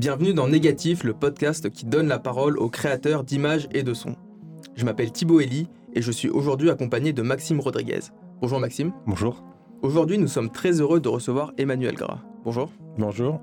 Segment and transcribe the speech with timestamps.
[0.00, 4.16] Bienvenue dans Négatif, le podcast qui donne la parole aux créateurs d'images et de sons.
[4.74, 8.00] Je m'appelle Thibaut Elie et je suis aujourd'hui accompagné de Maxime Rodriguez.
[8.40, 8.92] Bonjour Maxime.
[9.06, 9.44] Bonjour.
[9.82, 12.20] Aujourd'hui, nous sommes très heureux de recevoir Emmanuel Gras.
[12.44, 12.70] Bonjour.
[12.96, 13.40] Bonjour.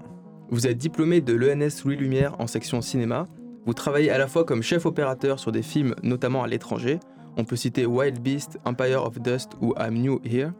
[0.49, 3.25] Vous êtes diplômé de l'ENS Louis Lumière en section cinéma.
[3.65, 7.01] Vous travaillez à la fois comme chef opérateur sur des films, notamment à l'étranger.
[7.35, 10.51] On peut citer Wild Beast, Empire of Dust ou I'm New Here.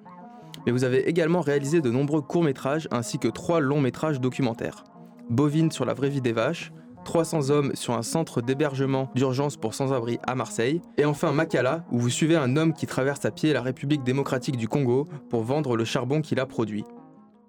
[0.65, 4.83] Mais vous avez également réalisé de nombreux courts-métrages ainsi que trois longs-métrages documentaires.
[5.29, 6.73] Bovine sur la vraie vie des vaches,
[7.05, 11.99] 300 hommes sur un centre d'hébergement d'urgence pour sans-abri à Marseille, et enfin Makala, où
[11.99, 15.77] vous suivez un homme qui traverse à pied la République démocratique du Congo pour vendre
[15.77, 16.83] le charbon qu'il a produit.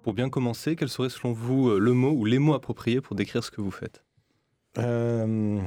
[0.01, 3.15] Pour bien commencer, quel serait selon vous euh, le mot ou les mots appropriés pour
[3.15, 4.03] décrire ce que vous faites?
[4.77, 5.59] Euh,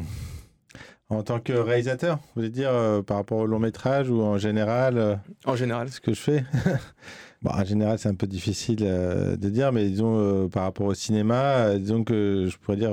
[1.08, 4.38] En tant que réalisateur, vous voulez dire euh, par rapport au long métrage ou en
[4.38, 5.90] général En général.
[5.90, 6.44] Ce que je fais?
[7.42, 10.86] Bon, en général, c'est un peu difficile euh, de dire, mais disons, euh, par rapport
[10.86, 12.92] au cinéma, euh, disons que je pourrais dire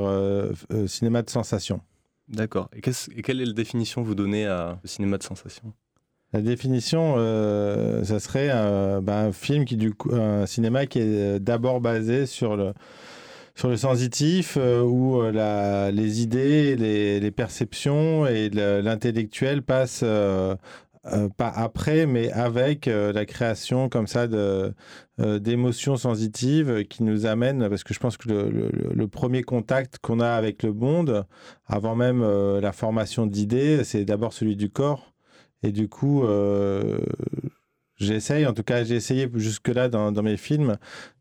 [0.87, 1.81] cinéma de sensation.
[2.27, 2.69] D'accord.
[2.73, 5.73] Et, quelle est la définition que vous donnez à cinéma de sensation?
[6.33, 7.15] La définition,
[8.03, 8.49] ça serait
[9.01, 9.93] bah, un film qui, du
[10.45, 12.73] cinéma qui est d'abord basé sur le,
[13.55, 20.03] sur le sensitif, où la, les idées, les, perceptions et l'intellectuel passent
[21.05, 24.71] euh, pas après, mais avec euh, la création comme ça euh,
[25.39, 30.29] d'émotions sensitives qui nous amènent, parce que je pense que le, premier contact qu'on a
[30.29, 31.25] avec le monde,
[31.67, 32.21] avant même
[32.59, 35.08] la formation d'idées, c'est d'abord celui du corps.
[35.63, 36.23] Et du coup,
[37.99, 40.77] J'essaye, en tout cas, j'ai essayé jusque-là dans, mes films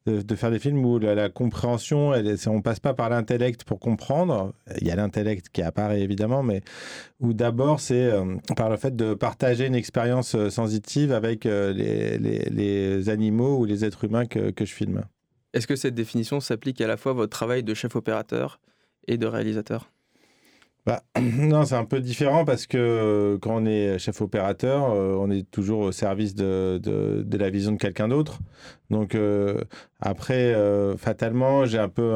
[0.07, 4.55] de, faire des films où la, compréhension, elle, on passe pas par l'intellect pour comprendre.
[4.81, 6.63] Il y a l'intellect qui apparaît évidemment, mais
[7.19, 11.73] où d'abord c'est euh, par le fait de partager une expérience euh, sensitive avec euh,
[11.73, 15.03] les, animaux ou les êtres humains que, que je filme.
[15.55, 18.61] Est-ce que cette définition s'applique à la fois à votre travail de chef opérateur
[19.09, 19.91] et de réalisateur?
[20.89, 25.15] Bah, non, c'est un peu différent parce que euh, quand on est chef opérateur, euh,
[25.21, 28.39] on est toujours au service de, de, la vision de quelqu'un d'autre.
[28.89, 29.61] Donc euh,
[30.01, 30.55] après,
[30.97, 32.15] fatalement, j'ai un peu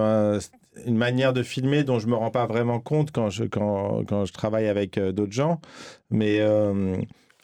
[0.86, 4.24] une manière de filmer dont je me rends pas vraiment compte quand je, quand, quand
[4.24, 5.60] je travaille avec d'autres gens.
[6.08, 6.40] Mais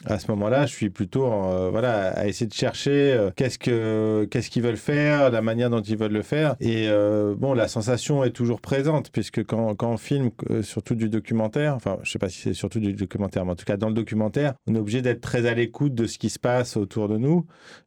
[0.04, 4.28] à ce moment-là, je suis plutôt euh, voilà, à essayer de chercher euh, qu'est-ce que
[4.30, 6.54] qu'est-ce qu'ils veulent faire, la manière dont ils veulent le faire.
[6.60, 10.30] Et euh, bon, la sensation est toujours présente, puisque quand, quand on filme,
[10.62, 13.64] surtout du documentaire, enfin, je sais pas si c'est surtout du documentaire, mais en tout
[13.64, 16.38] cas, dans le documentaire, on est obligé d'être très à l'écoute de ce qui se
[16.38, 17.44] passe autour de nous.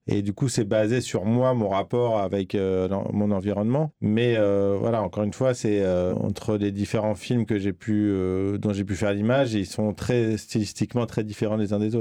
[0.07, 3.93] Et du coup, c'est basé sur moi, mon rapport avec mon environnement.
[4.01, 5.85] Mais voilà, encore une fois, c'est
[6.15, 8.11] entre les différents films que j'ai pu,
[8.59, 12.00] dont j'ai pu faire l'image, ils sont très stylistiquement très différents les uns des autres.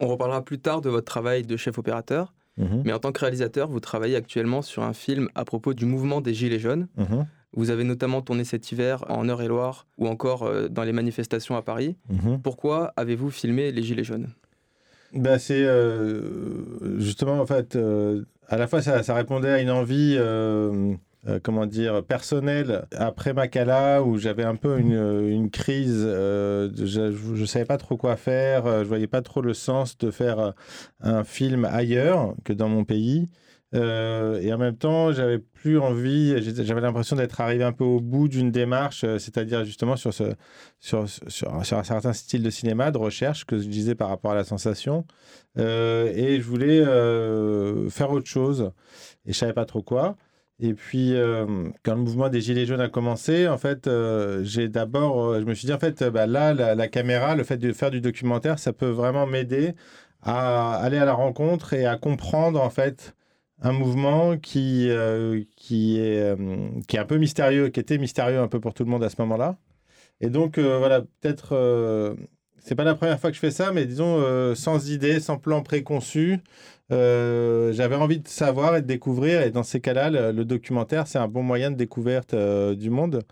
[0.00, 2.82] On reparlera plus tard de votre travail de chef opérateur, mhm.
[2.84, 6.20] mais en tant que réalisateur, vous travaillez actuellement sur un film à propos du mouvement
[6.20, 6.88] des Gilets jaunes.
[6.96, 7.26] Mhm.
[7.52, 11.62] Vous avez notamment tourné cet hiver en Eure-et-Loire ou encore euh, dans les manifestations à
[11.62, 11.96] Paris.
[12.08, 12.40] Mhm.
[12.40, 14.28] Pourquoi avez-vous filmé les Gilets jaunes?
[15.12, 19.70] Ben, C'est euh, justement, en fait, euh, à la fois ça, ça, répondait à une
[19.70, 20.94] envie euh,
[21.42, 26.02] comment dire, personnel après Makala, où j'avais un peu une, crise.
[26.06, 28.66] Euh, je ne savais pas trop quoi faire.
[28.66, 30.54] Euh, je voyais pas trop le sens de faire
[31.00, 33.28] un film ailleurs que dans mon pays.
[33.72, 38.26] et en même temps, j'avais plus envie, j'avais l'impression d'être arrivé un peu au bout
[38.26, 40.12] d'une démarche, c'est-à-dire justement sur,
[40.80, 44.44] sur, un certain style de cinéma, de recherche que je disais par rapport à la
[44.44, 45.04] sensation.
[45.56, 46.82] et je voulais
[47.90, 48.72] faire autre chose.
[49.26, 50.16] Et je savais pas trop quoi.
[50.62, 54.68] Et puis, euh, quand le mouvement des Gilets jaunes a commencé, en fait, euh, j'ai
[54.68, 57.72] d'abord, euh, je me suis dit, en fait, bah, là, la, caméra, le fait de
[57.72, 59.74] faire du documentaire, ça peut vraiment m'aider
[60.20, 63.14] à aller à la rencontre et à comprendre, en fait,
[63.62, 64.90] un mouvement qui,
[65.56, 66.36] qui, est,
[66.86, 69.08] qui est un peu mystérieux, qui était mystérieux un peu pour tout le monde à
[69.08, 69.56] ce moment-là.
[70.20, 72.16] Et donc, voilà, peut-être,
[72.58, 75.62] c'est pas la première fois que je fais ça, mais disons, sans idée, sans plan
[75.62, 76.40] préconçu,
[76.92, 79.42] euh, j'avais envie de savoir et de découvrir.
[79.42, 83.22] Et dans ces cas-là, le, documentaire, c'est un bon moyen de découverte euh, du monde.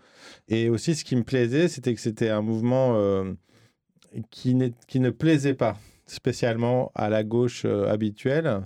[0.47, 3.33] Et aussi, ce qui me plaisait, c'était que c'était un mouvement euh,
[4.31, 4.57] qui,
[4.87, 8.61] qui, ne plaisait pas spécialement à la gauche habituelle,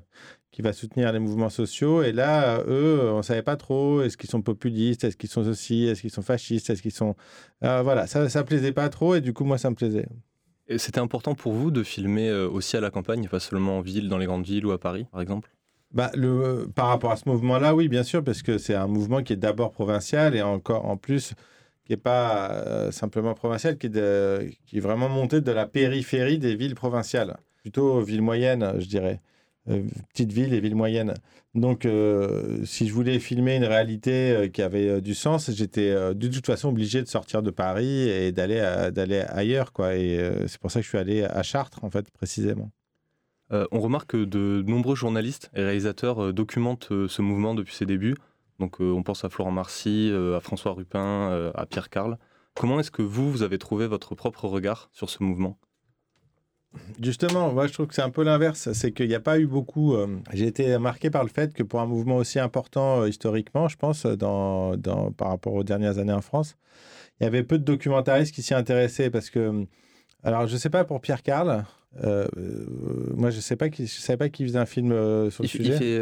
[0.51, 2.03] qui va soutenir les mouvements sociaux.
[2.03, 5.47] Et là, eux, on ne savait pas trop, est-ce qu'ils sont populistes, est-ce qu'ils sont
[5.47, 7.15] aussi, est-ce qu'ils sont fascistes, est-ce qu'ils sont...
[7.61, 10.07] voilà, ça ne plaisait pas trop, et du coup, moi, ça me plaisait.
[10.77, 14.07] C'était important pour vous de filmer euh, aussi à la campagne, pas seulement en ville,
[14.09, 15.49] dans les grandes villes ou à Paris, par exemple?
[15.91, 19.21] Bah, le, par rapport à ce mouvement-là, oui, bien sûr, parce que c'est un mouvement
[19.21, 21.33] qui est d'abord provincial et encore en plus
[21.85, 26.39] qui n'est pas euh, simplement provincial, qui est, qui est vraiment monté de la périphérie
[26.39, 29.21] des villes provinciales, plutôt villes moyennes, je dirais.
[29.69, 31.13] Euh, petites villes et villes moyennes.
[31.55, 36.27] Donc, euh, si je voulais filmer une réalité euh, qui avait du sens, j'étais de
[36.27, 38.59] toute façon obligé de sortir de Paris et d'aller
[38.91, 39.95] d'aller ailleurs, quoi.
[39.95, 42.71] Et c'est pour ça que je suis allé à Chartres, en fait, précisément.
[43.51, 48.15] on remarque que de nombreux journalistes et réalisateurs documentent ce mouvement depuis ses débuts.
[48.59, 52.17] Donc, on pense à Florent Marcy, à François Rupin, à Pierre Carl.
[52.55, 55.57] Comment est-ce que vous, vous avez trouvé votre propre regard sur ce mouvement?
[57.01, 58.71] Justement, moi je trouve que c'est un peu l'inverse.
[58.73, 59.95] C'est qu'il n'y a pas eu beaucoup.
[59.95, 63.67] Euh, j'ai été marqué par le fait que pour un mouvement aussi important euh, historiquement,
[63.67, 66.55] je pense, dans, dans, par rapport aux dernières années en France,
[67.19, 69.65] il y avait peu de documentaristes qui s'y intéressaient parce que.
[70.25, 71.65] Alors, je ne sais pas pour Pierre Carl.
[72.01, 72.25] Euh,
[73.13, 74.89] moi, je ne sais pas qui, je savais pas qui faisait un film
[75.29, 75.73] sur le sujet.
[75.73, 75.99] Il fait,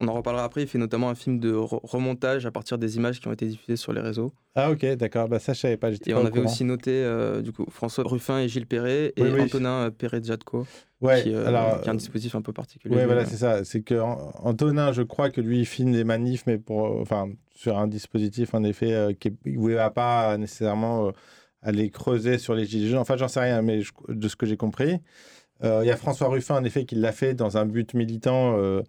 [0.00, 0.62] on en reparlera après.
[0.62, 3.76] Il fait notamment un film de remontage à partir des images qui ont été diffusées
[3.76, 4.32] sur les réseaux.
[4.54, 5.28] Ah ok, d'accord.
[5.28, 5.90] Bah, ça, je savais pas.
[5.90, 9.86] Et on avait aussi noté euh, du coup François Ruffin et Gilles Perret et Antonin
[9.86, 10.66] euh, Perret-Jadco.
[11.00, 12.96] Ouais, qui, euh, alors, qui a un dispositif un peu particulier.
[12.96, 13.64] Oui, voilà, c'est ça.
[13.64, 17.78] C'est que Antonin, je crois que lui, il filme des manifs, mais pour, enfin, sur
[17.78, 21.12] un dispositif, en effet, qui ne va pas nécessairement
[21.62, 22.98] aller creuser sur les gilets jaunes.
[22.98, 24.98] Enfin, j'en sais rien, mais de ce que j'ai compris.
[25.64, 28.56] Euh, il y a François Ruffin, en effet, qui l'a fait dans un but militant,
[28.58, 28.82] euh,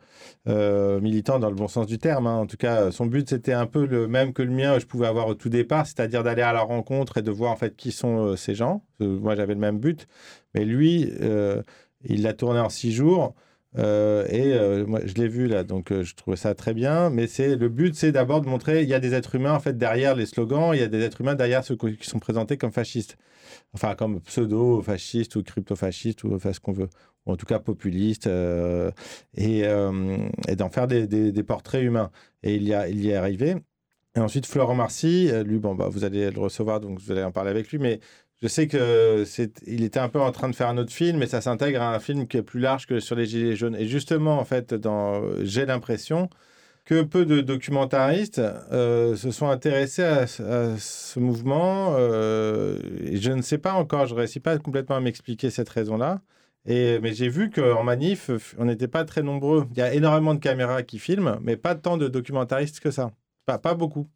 [0.47, 2.27] euh, militant dans le bon sens du terme.
[2.27, 2.35] Hein.
[2.35, 5.07] En tout cas, son but, c'était un peu le même que le mien, je pouvais
[5.07, 7.91] avoir au tout départ, c'est-à-dire d'aller à la rencontre et de voir en fait qui
[7.91, 8.83] sont ces gens.
[8.99, 10.07] moi, j'avais le même but.
[10.53, 11.11] Mais lui,
[12.03, 13.33] il l'a tourné en six jours.
[13.77, 17.09] Et moi, je l'ai vu là, donc je trouvais ça très bien.
[17.09, 19.59] Mais c'est le but, c'est d'abord de montrer il y a des êtres humains en
[19.59, 22.57] fait derrière les slogans, il y a des êtres humains derrière ceux qui sont présentés
[22.57, 23.17] comme fascistes
[23.73, 26.89] enfin comme pseudo-fasciste ou crypto-fasciste ou enfin ce qu'on veut,
[27.25, 28.91] ou en tout cas populiste, euh,
[29.35, 32.11] et, euh, d'en faire des, portraits humains.
[32.43, 33.55] Et il y, a, il y est arrivé.
[34.15, 37.23] Et ensuite, Florent Marcy, euh, lui, bon, bah, vous allez le recevoir, donc vous allez
[37.23, 37.99] en parler avec lui, mais
[38.41, 39.25] je sais que
[39.67, 41.93] il était un peu en train de faire un autre film, mais ça s'intègre à
[41.93, 43.75] un film qui est plus large que sur les Gilets jaunes.
[43.75, 44.75] Et justement, en fait,
[45.41, 46.29] j'ai l'impression
[46.85, 51.95] que peu de documentaristes euh, se sont intéressés à, ce mouvement.
[51.97, 52.79] Euh,
[53.13, 56.21] je ne sais pas encore, je ne réussis pas complètement à m'expliquer cette raison-là.
[56.65, 59.67] Mais j'ai vu qu'en manif, on n'était pas très nombreux.
[59.71, 63.11] Il y a énormément de caméras qui filment, mais pas tant de documentaristes que ça.
[63.45, 64.07] Pas, pas beaucoup.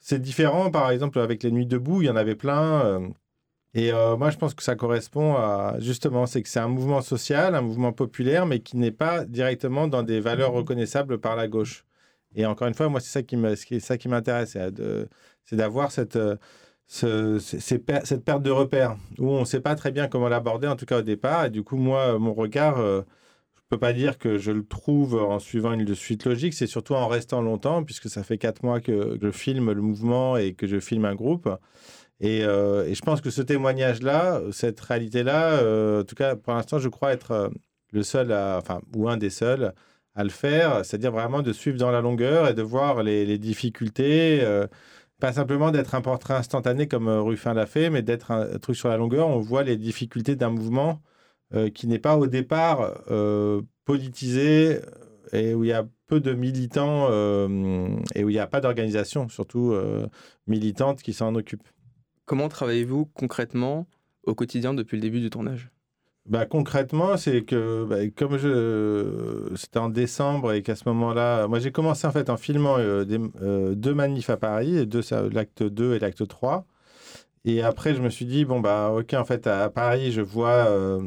[0.00, 2.84] C'est différent, par exemple, avec les Nuits debout, il y en avait plein.
[2.84, 3.08] Euh,
[3.74, 7.54] et moi, je pense que ça correspond à, justement, c'est que c'est un mouvement social,
[7.54, 11.84] un mouvement populaire, mais qui n'est pas directement dans des valeurs reconnaissables par la gauche.
[12.34, 14.56] Et encore une fois, moi, c'est ça qui me, ça qui m'intéresse,
[15.44, 16.36] c'est d'avoir cette, euh,
[16.86, 20.76] ce, cette perte de repère où on ne sait pas très bien comment l'aborder, en
[20.76, 21.46] tout cas au départ.
[21.46, 23.02] Et du coup, moi, mon regard, euh,
[23.54, 26.66] je ne peux pas dire que je le trouve en suivant une suite logique, c'est
[26.66, 30.54] surtout en restant longtemps, puisque ça fait quatre mois que je filme le mouvement et
[30.54, 31.48] que je filme un groupe.
[32.22, 36.78] Et, euh, et je pense que ce témoignage-là, cette réalité-là, en tout cas, pour l'instant,
[36.78, 37.50] je crois être
[37.92, 39.74] le seul, enfin, ou un des seuls
[40.14, 44.40] à le faire, c'est-à-dire vraiment de suivre dans la longueur et de voir les, difficultés,
[44.42, 44.66] euh,
[45.20, 48.76] pas simplement d'être un portrait instantané comme euh, Ruffin l'a fait, mais d'être un, truc
[48.76, 49.28] sur la longueur.
[49.28, 51.00] On voit les difficultés d'un mouvement
[51.54, 52.92] euh, qui n'est pas au départ
[53.84, 54.80] politisé
[55.32, 57.08] et où il y a peu de militants
[58.14, 59.74] et où il n'y a pas d'organisation, surtout
[60.46, 61.62] militante, qui s'en occupe.
[62.24, 63.86] Comment travaillez-vous concrètement
[64.24, 65.70] au quotidien depuis le début du tournage?
[66.26, 71.58] Bah, concrètement, c'est que bah, comme je, c'était en décembre et qu'à ce moment-là, moi
[71.58, 73.04] j'ai commencé en fait en filmant euh,
[73.42, 74.88] euh, deux manifs à Paris,
[75.32, 76.64] l'acte 2 et l'acte 3.
[77.44, 80.68] Et après, je me suis dit, bon, bah ok, en fait, à Paris, je vois
[80.68, 81.02] euh,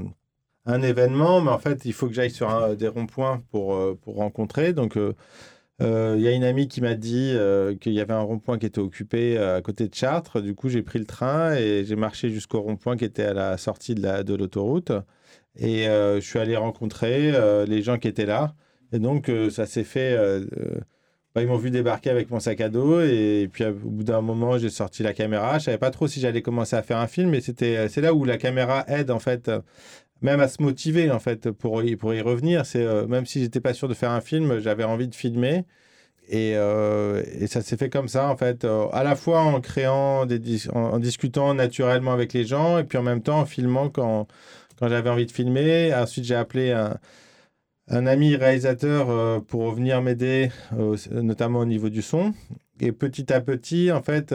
[0.65, 4.73] un événement, mais en fait, il faut que j'aille sur des ronds-points pour, pour rencontrer.
[4.73, 4.97] Donc,
[5.81, 8.57] euh, il y a une amie qui m'a dit euh, qu'il y avait un rond-point
[8.57, 10.41] qui était occupé euh, à côté de Chartres.
[10.41, 13.57] Du coup, j'ai pris le train et j'ai marché jusqu'au rond-point qui était à la
[13.57, 14.91] sortie de l'autoroute.
[15.57, 17.33] et je suis allé rencontrer
[17.67, 18.55] les gens qui étaient là.
[18.93, 20.17] Et donc, ça s'est fait.
[21.33, 23.01] Bah, ils m'ont vu débarquer avec mon sac à dos.
[23.01, 25.59] Et, puis, au bout d'un moment, j'ai sorti la caméra.
[25.59, 27.29] Je savais pas trop si j'allais commencer à faire un film.
[27.31, 29.51] Mais c'est là où la caméra aide, en fait,
[30.25, 32.65] même à se motiver en fait pour y, pour y revenir.
[32.65, 35.65] C'est euh, même si j'étais pas sûr de faire un film, j'avais envie de filmer.
[36.29, 40.25] Et, euh, ça s'est fait comme ça, en fait, euh, à la fois en créant,
[40.25, 44.27] des en, discutant naturellement avec les gens, et puis en même temps en filmant quand,
[44.79, 45.93] quand j'avais envie de filmer.
[45.93, 46.97] Ensuite, j'ai appelé un,
[47.89, 50.49] un, ami réalisateur pour venir m'aider,
[51.11, 52.33] notamment au niveau du son.
[52.79, 54.33] Et petit à petit, en fait,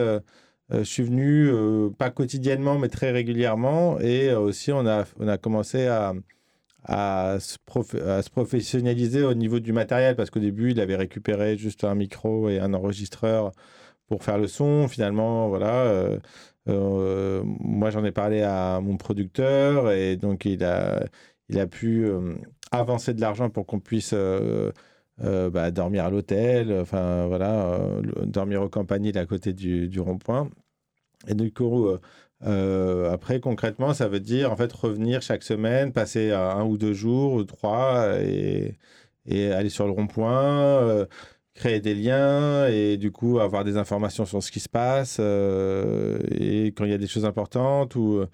[0.79, 3.99] je suis venu, euh, pas quotidiennement, mais très régulièrement.
[4.01, 6.15] Et euh, aussi, on a, on a commencé à,
[6.85, 7.57] à se,
[7.99, 11.95] à se, professionnaliser au niveau du matériel parce qu'au début, il avait récupéré juste un
[11.95, 13.53] micro et un enregistreur
[14.09, 14.89] pour faire le son.
[14.89, 15.75] Finalement, voilà.
[15.87, 16.19] Euh,
[16.69, 21.05] euh, moi, j'en ai parlé à mon producteur et donc il a,
[21.49, 22.35] il a pu euh,
[22.71, 24.15] avancer de l'argent pour qu'on puisse
[25.21, 27.79] bah, dormir à l'hôtel, enfin voilà,
[28.25, 30.51] dormir au campanile à côté du, rond-point.
[31.29, 31.89] Et du coup,
[32.47, 36.95] euh, après, concrètement, ça veut dire en fait revenir chaque semaine, passer un ou deux
[36.95, 38.79] jours ou trois et,
[39.27, 41.07] et aller sur le rond-point, euh,
[41.55, 46.19] créer des liens et du coup avoir des informations sur ce qui se passe euh,
[46.31, 48.25] et quand il y a des choses importantes ou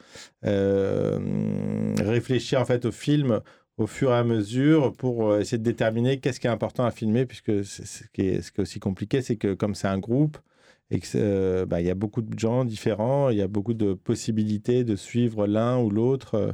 [1.99, 3.41] réfléchir en fait au film
[3.79, 7.27] au fur et à mesure pour essayer de déterminer qu'est-ce qui est important à filmer
[7.27, 10.39] puisque ce qui est, ce qui est aussi compliqué, c'est que comme c'est un groupe,
[10.91, 13.95] et qu'il euh, bah, y a beaucoup de gens différents, il y a beaucoup de
[13.95, 16.35] possibilités de suivre l'un ou l'autre.
[16.35, 16.53] Euh,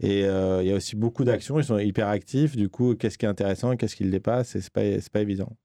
[0.00, 2.56] et euh, il y a aussi beaucoup d'actions, ils sont hyper actifs.
[2.56, 4.82] Du coup, qu'est-ce qui est intéressant, qu'est-ce qui le dépasse, c'est pas,
[5.12, 5.56] pas évident.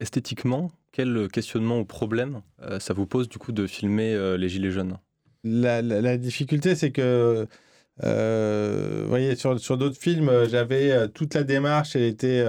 [0.00, 2.40] Esthétiquement, quel questionnement ou problème
[2.78, 4.96] ça vous pose du coup de filmer les Gilets jaunes?
[5.44, 7.46] La, la, difficulté, c'est que
[8.04, 12.44] euh, voyez, sur, sur d'autres films, euh, j'avais euh, toute la démarche, elle était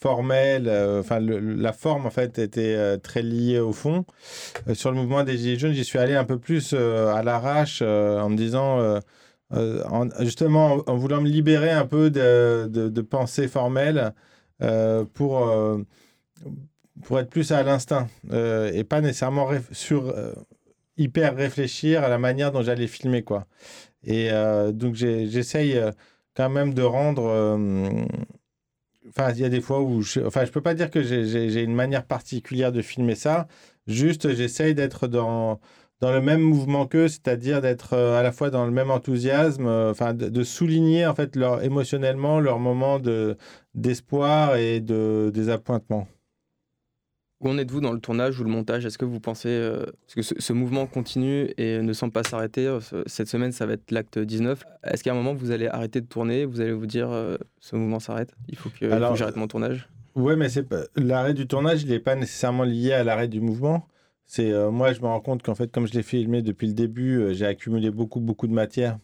[0.00, 0.68] formelle.
[1.00, 4.04] Enfin, la forme, en fait, était très liée au fond.
[4.72, 8.28] sur le mouvement des Gilets jaunes, j'y suis allé un peu plus à l'arrache en
[8.28, 9.00] me disant,
[10.20, 14.12] justement, en, voulant me libérer un peu de, de, de pensée formelle
[15.14, 15.52] pour,
[17.02, 20.14] pour être plus à l'instinct et pas nécessairement sur
[20.96, 23.46] hyper réfléchir à la manière dont j'allais filmer, quoi.
[24.04, 25.90] Et euh, donc, j'essaye euh,
[26.36, 27.26] quand même de rendre.
[27.26, 27.88] Euh,
[29.08, 30.02] enfin, il y a des fois où.
[30.02, 33.46] Je, enfin, je peux pas dire que j'ai une manière particulière de filmer ça.
[33.86, 35.60] Juste, j'essaye d'être dans,
[36.00, 40.14] dans le même mouvement qu'eux, c'est-à-dire d'être à la fois dans le même enthousiasme, enfin,
[40.14, 43.00] de, souligner en fait leur, émotionnellement leur moment
[43.74, 46.08] d'espoir et de désappointement.
[47.44, 48.86] Où en êtes-vous dans le tournage ou le montage?
[48.86, 49.84] Est-ce que vous pensez euh,
[50.16, 53.90] que ce, mouvement continue et ne semble pas s'arrêter euh, Cette semaine, ça va être
[53.90, 54.64] l'acte 19.
[54.84, 56.46] Est-ce qu'à un moment, vous allez arrêter de tourner?
[56.46, 58.34] Vous allez vous dire euh, ce mouvement s'arrête?
[58.48, 59.90] Il faut que, j'arrête mon tournage?
[60.14, 63.88] Oui, mais c'est l'arrêt du tournage, il n'est pas nécessairement lié à l'arrêt du mouvement.
[64.24, 67.34] C'est moi, je me rends compte qu'en fait, comme je l'ai filmé depuis le début,
[67.34, 68.98] j'ai accumulé beaucoup, beaucoup de matière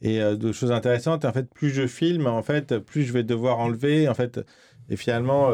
[0.00, 1.24] et de choses intéressantes.
[1.24, 4.08] Et en fait, plus je filme, en fait, plus je vais devoir enlever.
[4.08, 4.40] En fait,
[4.88, 5.50] et finalement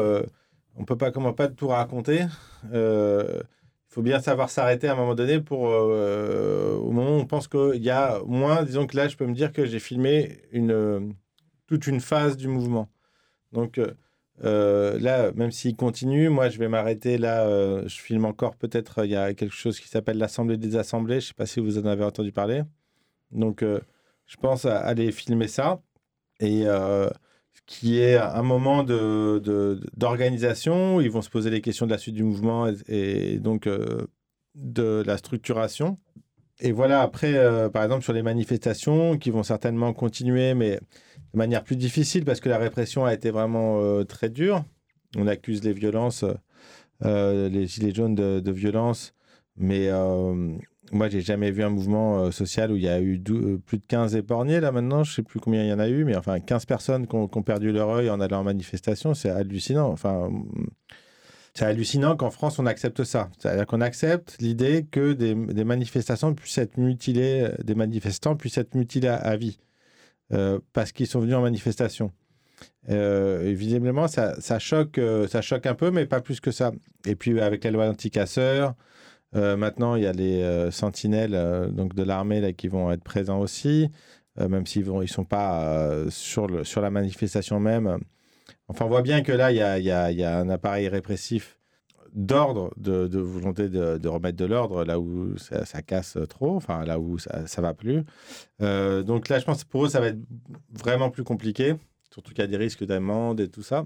[0.75, 2.25] on peut pas comment pas tout raconter.
[2.73, 3.41] Euh,
[3.89, 7.25] il faut bien savoir s'arrêter à un moment donné pour euh, au moment où on
[7.25, 8.63] pense qu'il y a moins.
[8.63, 11.15] Disons que là, je peux me dire que j'ai filmé une
[11.67, 12.89] toute une phase du mouvement.
[13.53, 13.79] Donc
[14.43, 17.47] euh, là, même s'il continue, moi, je vais m'arrêter là.
[17.87, 19.05] je filme encore peut-être.
[19.05, 21.21] Il y a quelque chose qui s'appelle l'assemblée des assemblées.
[21.21, 22.63] Je sais pas si vous en avez entendu parler.
[23.31, 25.81] Donc, je pense à aller filmer ça
[26.41, 26.65] et
[27.65, 30.97] qui est un moment d'organisation.
[30.97, 34.07] De, ils vont se poser les questions de la suite du mouvement et, donc euh,
[34.55, 35.97] de la structuration.
[36.59, 40.79] Et voilà, après, euh, par exemple, sur les manifestations qui vont certainement continuer, mais
[41.33, 44.63] de manière plus difficile parce que la répression a été vraiment euh, très dure.
[45.17, 46.25] On accuse les violences,
[47.01, 49.13] les gilets jaunes de, de violence,
[49.55, 49.89] mais
[50.91, 53.77] moi, j'ai jamais vu un mouvement euh, social où il y a eu euh, plus
[53.77, 56.15] de 15 épargnés, là maintenant, je sais plus combien il y en a eu, mais
[56.15, 59.89] enfin 15 personnes qui ont, perdu leur œil en allant en manifestation, c'est hallucinant.
[59.89, 60.31] Enfin,
[61.53, 63.29] c'est hallucinant qu'en France, on accepte ça.
[63.37, 69.07] C'est-à-dire qu'on accepte l'idée que des, manifestations puissent être mutilées, des manifestants puissent être mutilés
[69.07, 69.59] à, vie,
[70.33, 72.11] euh, parce qu'ils sont venus en manifestation.
[72.87, 74.99] visiblement, ça, choque,
[75.29, 76.71] ça choque un peu, mais pas plus que ça.
[77.05, 78.73] Et puis, avec la loi anti-casseurs, euh,
[79.35, 83.39] maintenant, il y a les euh, sentinelles euh, donc de l'armée qui vont être présents
[83.39, 83.89] aussi,
[84.37, 87.99] même s'ils ne ils sont pas sur, la manifestation même.
[88.67, 91.57] Enfin, on voit bien que là, il y a, un appareil répressif
[92.13, 96.83] d'ordre, de, de, volonté de, remettre de l'ordre là où ça, ça, casse trop, enfin
[96.83, 98.03] là où ça ne va plus.
[98.59, 100.19] donc là, je pense que pour eux, ça va être
[100.69, 101.75] vraiment plus compliqué,
[102.11, 103.85] surtout qu'il y a des risques d'amende et tout ça.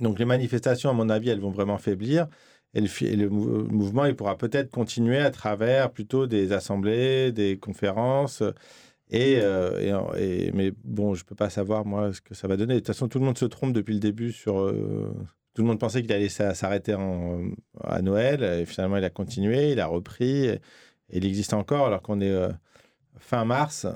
[0.00, 2.28] Donc les manifestations, à mon avis, elles vont vraiment faiblir.
[2.76, 8.42] Et le, mouvement, il pourra peut-être continuer à travers plutôt des assemblées, des conférences.
[9.10, 12.58] Et, euh, et, mais bon, je ne peux pas savoir, moi, ce que ça va
[12.58, 12.74] donner.
[12.74, 14.60] De toute façon, tout le monde se trompe depuis le début sur.
[14.60, 15.10] Euh,
[15.54, 16.94] tout le monde pensait qu'il allait s'arrêter
[17.82, 18.42] à Noël.
[18.42, 20.44] Et finalement, il a continué, il a repris.
[20.46, 20.60] Et,
[21.10, 22.50] il existe encore, alors qu'on est euh,
[23.18, 23.86] fin mars.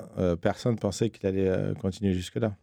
[0.41, 2.55] personne ne pensait qu'il allait continuer jusque-là.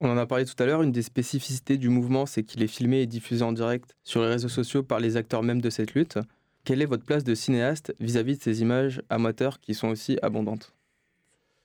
[0.00, 2.68] On en a parlé tout à l'heure, une des spécificités du mouvement, c'est qu'il est
[2.68, 5.92] filmé et diffusé en direct sur les réseaux sociaux par les acteurs même de cette
[5.92, 6.18] lutte.
[6.64, 10.72] Quelle est votre place de cinéaste vis-à-vis de ces images amateurs qui sont aussi abondantes?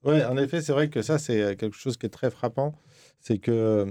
[0.04, 2.75] Oui, en effet, c'est vrai que ça, c'est quelque chose qui est très frappant.
[3.22, 3.88] c'est que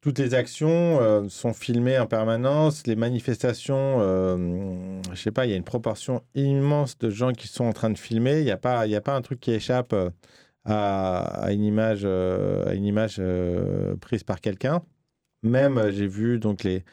[0.00, 2.86] toutes les actions euh, sont filmées en permanence.
[2.86, 7.48] Les manifestations, euh, je sais pas, il y a une proportion immense de gens qui
[7.48, 8.40] sont en train de filmer.
[8.40, 10.10] Il n'y a, pas, il a pas un truc qui échappe euh,
[10.64, 13.20] à, une image, à une image
[14.00, 14.82] prise par quelqu'un.
[15.42, 16.84] Même, j'ai vu donc les,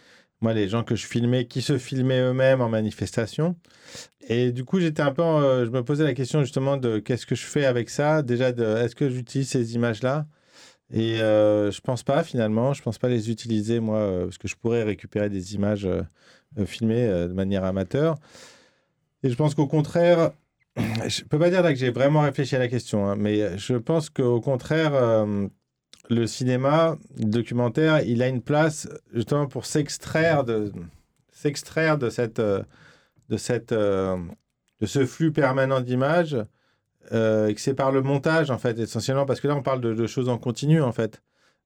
[0.41, 3.55] moi, les gens que je filmais qui se filmaient eux-mêmes en manifestation.
[4.27, 5.23] Et du coup, j'étais un peu,
[5.65, 8.23] je me posais la question justement de qu'est-ce que je fais avec ça?
[8.23, 10.25] Déjà, est-ce que j'utilise ces images-là?
[10.93, 14.47] Et euh, je pense pas finalement, je pense pas les utiliser moi, euh, parce que
[14.47, 16.03] je pourrais récupérer des images euh,
[16.65, 18.17] filmées de manière amateur.
[19.23, 20.31] Et je pense qu'au contraire,
[20.77, 23.75] je peux pas dire là que j'ai vraiment réfléchi à la question, hein, mais je
[23.75, 25.25] pense qu'au contraire,
[26.09, 30.71] le cinéma, le documentaire, il a une place justement pour s'extraire de
[31.31, 36.37] s'extraire de cette de cette de ce flux permanent d'images
[37.13, 39.81] euh, et que c'est par le montage, en fait, essentiellement, parce que là, on parle
[39.81, 41.21] de, choses en continu, en fait,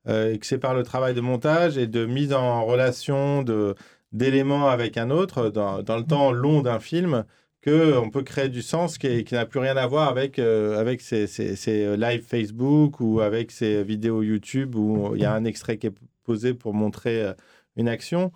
[0.08, 3.76] euh, et que c'est par le travail de montage et de mise en relation de,
[4.12, 7.26] d'éléments avec un autre dans, dans le temps long d'un film
[7.65, 11.27] qu'on peut créer du sens qui, n'a plus rien à voir avec, euh, avec ces,
[11.27, 15.77] ces, ces, live Facebook ou avec ces vidéos YouTube où il y a un extrait
[15.77, 15.93] qui est
[16.24, 17.34] posé pour montrer
[17.75, 18.31] une action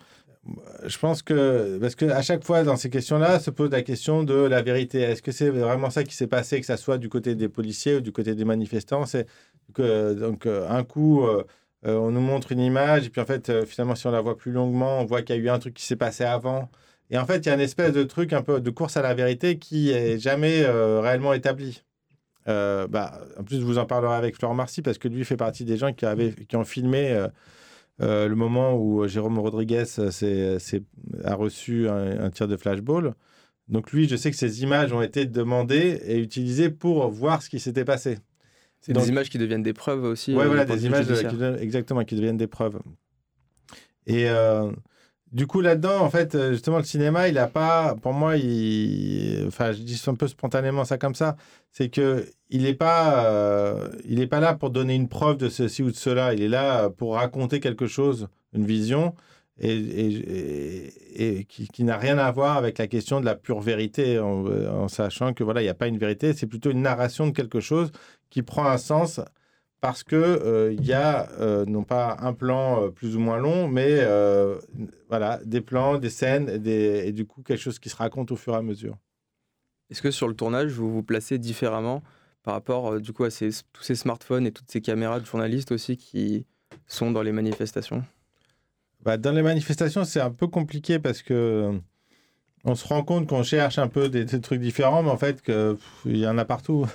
[0.86, 4.34] je pense que, parce qu'à chaque fois dans ces questions-là, se pose la question de
[4.34, 5.02] la vérité.
[5.02, 7.96] Est-ce que c'est vraiment ça qui s'est passé, que ça soit du côté des policiers
[7.96, 9.06] ou du côté des manifestants?
[9.06, 9.28] C'est
[9.74, 11.44] que, donc, euh, un coup, euh,
[11.86, 14.38] euh, on nous montre une image, et puis en fait, finalement, si on la voit
[14.38, 16.70] plus longuement, on voit qu'il y a eu un truc qui s'est passé avant.
[17.12, 19.02] Et en fait, il y a une espèce de truc un peu de course à
[19.02, 21.84] la vérité qui est jamais réellement établi.
[22.46, 25.78] bah, en plus, vous en parlerez avec Florent Marcy, parce que lui fait partie des
[25.78, 27.28] gens qui, avaient, qui ont filmé
[28.02, 30.60] euh, le moment où Jérôme Rodriguez euh,
[31.26, 33.14] a reçu un, tir de flashball.
[33.68, 37.50] Donc lui, je sais que ces images ont été demandées et utilisées pour voir ce
[37.50, 38.20] qui s'était passé.
[38.82, 40.34] C'est des images qui deviennent des preuves aussi.
[40.34, 42.80] Oui, euh, voilà, des images qui, exactement, qui deviennent des preuves.
[44.08, 44.28] Et
[45.32, 49.46] du coup, là-dedans, en fait, justement, le cinéma, il n'a pas, pour moi, il...
[49.48, 51.36] enfin, je dis un peu spontanément ça comme ça,
[51.72, 55.84] c'est que il n'est pas, euh, il pas là pour donner une preuve de ceci
[55.84, 56.34] ou de cela.
[56.34, 59.14] Il est là pour raconter quelque chose, une vision,
[59.60, 64.88] et, et, qui, n'a rien à voir avec la question de la pure vérité, en,
[64.88, 67.60] sachant que voilà, il n'y a pas une vérité, c'est plutôt une narration de quelque
[67.60, 67.92] chose
[68.30, 69.20] qui prend un sens
[69.82, 73.68] parce que euh, il y a euh, non pas un plan plus ou moins long,
[73.68, 74.06] mais
[75.10, 78.36] voilà, des plans, des scènes, des, et du coup quelque chose qui se raconte au
[78.36, 78.98] fur et à mesure.
[79.90, 82.04] Est-ce que sur le tournage, vous vous placez différemment
[82.44, 85.72] par rapport euh, du coup à tous ces smartphones et toutes ces caméras de journalistes
[85.72, 86.46] aussi qui
[86.88, 88.04] sont dans les manifestations?
[89.02, 91.80] Bah, Dans les manifestations, c'est un peu compliqué parce que
[92.66, 95.42] on se rend compte qu'on cherche un peu des, trucs différents, mais en fait,
[96.06, 96.86] il y en a partout.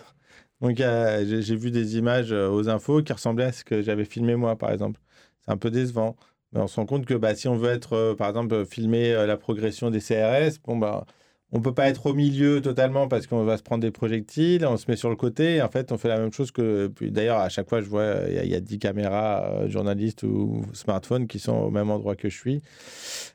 [0.60, 4.36] Donc, j'ai vu des images euh, aux infos qui ressemblaient à ce que j'avais filmé
[4.36, 5.00] moi, par exemple.
[5.44, 6.16] C'est un peu décevant.
[6.52, 9.12] Mais on se rend compte que bah, si on veut être, euh, par exemple, filmer
[9.26, 11.06] la progression des CRS, bon, bah,
[11.54, 14.76] on peut pas être au milieu totalement parce qu'on va se prendre des projectiles, on
[14.76, 15.62] se met sur le côté.
[15.62, 16.92] en fait, on fait la même chose que.
[17.00, 21.28] D'ailleurs, à chaque fois, je vois, il y, a 10 caméras euh, journalistes ou smartphones
[21.28, 22.62] qui sont au même endroit que je suis.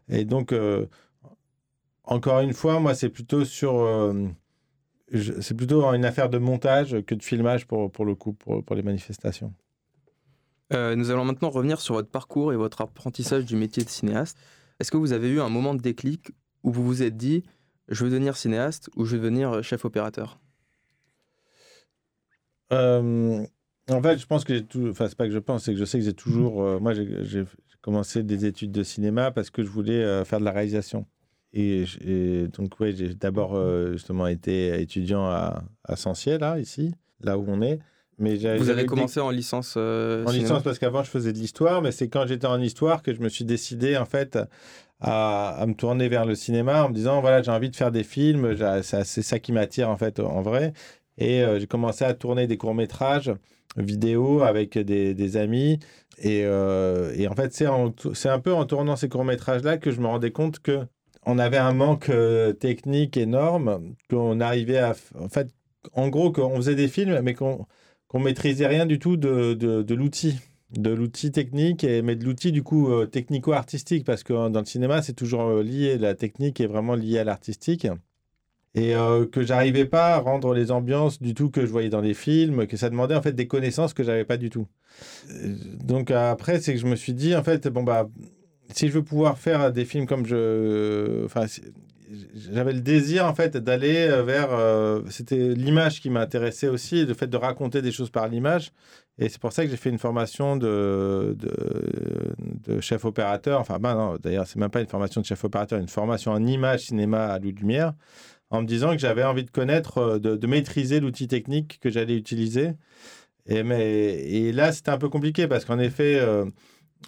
[0.09, 0.85] Et donc, euh,
[2.03, 3.73] encore une fois, moi, c'est plutôt sur.
[5.13, 8.63] Euh, c'est plutôt une affaire de montage que de filmage pour, pour le coup, pour,
[8.63, 9.53] pour les manifestations.
[10.71, 14.37] nous allons maintenant revenir sur votre parcours et votre apprentissage du métier de cinéaste.
[14.79, 16.31] Est-ce que vous avez eu un moment de déclic
[16.63, 17.43] où vous vous êtes dit
[17.89, 20.39] je veux devenir cinéaste ou je veux devenir euh, chef opérateur?
[22.71, 23.45] Euh,
[23.89, 24.87] En fait, je pense que j'ai tout.
[24.89, 26.63] Enfin, c'est pas que je pense, c'est que je sais que j'ai toujours.
[26.63, 27.45] Euh, moi, j'ai
[27.81, 31.05] commencé des études de cinéma parce que je voulais faire de la réalisation.
[31.53, 31.85] Et,
[32.53, 33.59] donc, oui, j'ai d'abord
[33.91, 35.95] justement été étudiant à, à
[36.39, 37.79] là, ici, là où on est.
[38.19, 41.91] Mais Vous avez commencé en licence En licence parce qu'avant je faisais de l'histoire, mais
[41.91, 44.37] c'est quand j'étais en histoire que je me suis décidé en fait
[44.99, 48.03] à, me tourner vers le cinéma en me disant voilà j'ai envie de faire des
[48.03, 50.73] films c'est ça qui m'attire en fait en vrai.
[51.17, 53.31] Et euh, j'ai commencé à tourner des courts métrages
[53.77, 55.79] vidéo avec des, des amis.
[56.17, 59.91] Et, euh, et, en fait c'est un peu en tournant ces courts métrages là que
[59.91, 60.79] je me rendais compte que
[61.25, 65.49] on avait un manque euh, technique énorme qu'on arrivait à en fait
[65.93, 67.65] en gros qu'on faisait des films mais qu'on
[68.09, 70.39] qu'on maîtrisait rien du tout de, de, l'outil
[70.71, 74.59] de l'outil technique, et, mais de l'outil du coup euh, technico-artistique, parce que euh, dans
[74.59, 77.87] le cinéma, c'est toujours euh, lié, la technique est vraiment liée à l'artistique.
[78.75, 78.93] Et
[79.31, 82.67] que j'arrivais pas à rendre les ambiances du tout que je voyais dans les films,
[82.67, 84.67] que ça demandait en fait des connaissances que j'avais pas du tout.
[85.83, 88.07] Donc après, c'est que je me suis dit, en fait, bon bah,
[88.73, 91.25] si je veux pouvoir faire des films comme je.
[91.25, 91.45] Enfin,
[92.51, 94.49] j'avais le désir en fait d'aller vers.
[95.09, 98.71] c'était l'image qui m'intéressait aussi, le fait de raconter des choses par l'image.
[99.19, 103.59] Et c'est pour ça que j'ai fait une formation de, de, chef opérateur.
[103.59, 106.45] Enfin, ben non, d'ailleurs, c'est même pas une formation de chef opérateur, une formation en
[106.45, 107.93] image cinéma à Louis Lumière,
[108.49, 112.15] en me disant que j'avais envie de connaître, euh, de, maîtriser l'outil technique que j'allais
[112.15, 112.71] utiliser.
[113.45, 116.45] Et, mais, et là, c'était un peu compliqué parce qu'en effet, euh,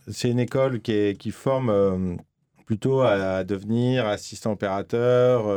[0.08, 2.16] c'est une école qui, forme euh,
[2.66, 5.48] plutôt à, devenir assistant opérateur,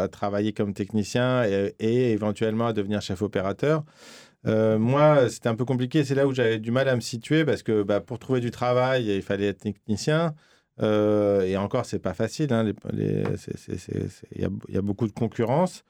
[0.00, 3.84] à travailler comme technicien et, éventuellement à devenir chef opérateur.
[4.46, 6.04] Euh, moi, c'était un peu compliqué.
[6.04, 8.50] C'est là où j'avais du mal à me situer parce que bah, pour trouver du
[8.50, 10.34] travail, il fallait être technicien.
[10.80, 12.48] Euh, et encore, c'est pas facile.
[12.92, 13.28] Il
[14.36, 15.84] y, a beaucoup de concurrence.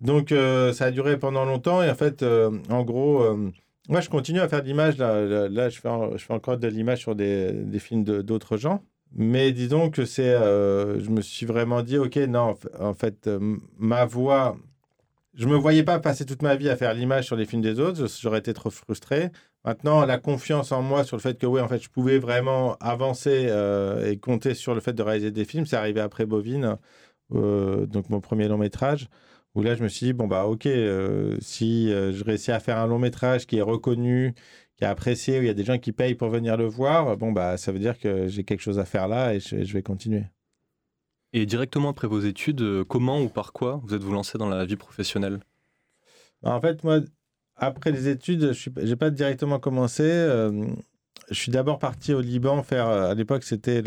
[0.00, 1.82] Donc, euh, ça a duré pendant longtemps.
[1.82, 3.24] Et en fait, en gros,
[3.88, 4.98] moi, je continue à faire de l'image.
[4.98, 5.88] Là, là, je, fais,
[6.32, 8.82] encore de l'image sur des, films d'autres gens.
[9.12, 10.34] Mais disons que c'est.
[10.34, 13.28] je me suis vraiment dit, OK, non, en fait,
[13.78, 14.56] ma voix
[15.36, 17.78] je me voyais pas passer toute ma vie à faire l'image sur les films des
[17.78, 19.30] autres, j'aurais été trop frustré.
[19.64, 22.76] Maintenant, la confiance en moi sur le fait que oui, en fait, je pouvais vraiment
[22.80, 26.78] avancer euh, et compter sur le fait de réaliser des films, c'est arrivé après Bovine,
[27.34, 29.08] euh, donc mon premier long métrage,
[29.56, 32.78] où là, je me suis dit, bon, bah, ok, euh, si je réussis à faire
[32.78, 34.34] un long métrage qui est reconnu,
[34.76, 37.16] qui est apprécié, où il y a des gens qui payent pour venir le voir,
[37.16, 39.82] bon, bah, ça veut dire que j'ai quelque chose à faire là et je vais
[39.82, 40.24] continuer.
[41.32, 44.64] Et directement après vos études, euh, comment ou par quoi vous êtes-vous lancé dans la
[44.64, 45.40] vie professionnelle?
[46.42, 47.00] Bah, En fait, moi,
[47.56, 50.02] après les études, je n'ai pas directement commencé.
[50.02, 50.66] Euh,
[51.30, 53.82] je suis d'abord parti au Liban faire, à l'époque, c'était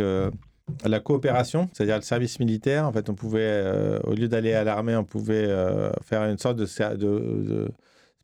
[0.85, 2.85] la coopération, c'est-à-dire le service militaire.
[2.87, 5.47] En fait, on pouvait, euh, au lieu d'aller à l'armée, on pouvait
[6.03, 6.65] faire une sorte de,
[6.97, 7.71] de,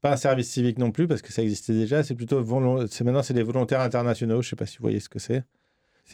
[0.02, 2.04] pas un service civique non plus parce que ça existait déjà.
[2.04, 2.44] C'est plutôt
[2.90, 4.42] c'est maintenant c'est des volontaires internationaux.
[4.42, 5.44] Je sais pas si vous voyez ce que c'est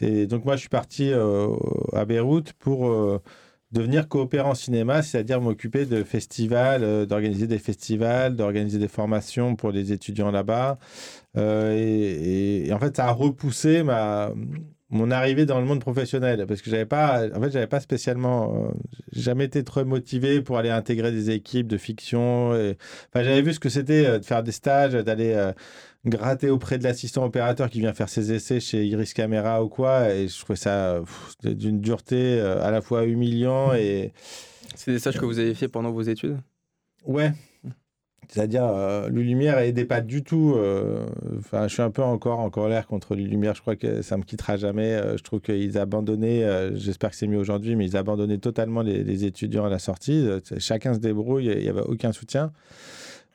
[0.00, 1.48] donc moi je suis parti euh,
[1.92, 3.20] à Beyrouth pour euh,
[3.72, 9.70] devenir coopérant cinéma, c'est-à-dire m'occuper de festivals, euh, d'organiser des festivals, d'organiser des formations pour
[9.70, 10.78] les étudiants là-bas.
[11.36, 14.32] Et, en fait, ça a repoussé ma,
[14.92, 18.72] mon arrivée dans le monde professionnel parce que j'avais pas, en fait, j'avais pas spécialement,
[19.10, 22.54] jamais été trop motivé pour aller intégrer des équipes de fiction.
[22.54, 22.76] Et,
[23.08, 25.52] enfin, j'avais vu ce que c'était de faire des stages, d'aller
[26.04, 30.10] gratter auprès de l'assistant opérateur qui vient faire ses essais chez Iris Camera ou quoi.
[30.10, 31.00] Et je trouvais ça
[31.44, 34.12] d'une dureté euh, à la fois humiliant et.
[34.74, 36.38] C'est des stages que vous avez fait pendant vos études?
[37.04, 37.32] Ouais.
[38.32, 40.54] C'est-à-dire, euh, Lumière n'aidait pas du tout.
[40.56, 41.06] Euh,
[41.38, 43.54] enfin, je suis un peu encore en colère contre Lumière.
[43.54, 44.94] Je crois que ça me quittera jamais.
[44.94, 46.70] Euh, je trouve qu'ils abandonné.
[46.74, 50.26] J'espère que c'est mieux aujourd'hui, mais ils abandonnaient totalement les, étudiants à la sortie.
[50.58, 51.46] Chacun se débrouille.
[51.46, 52.52] Il n'y avait aucun soutien.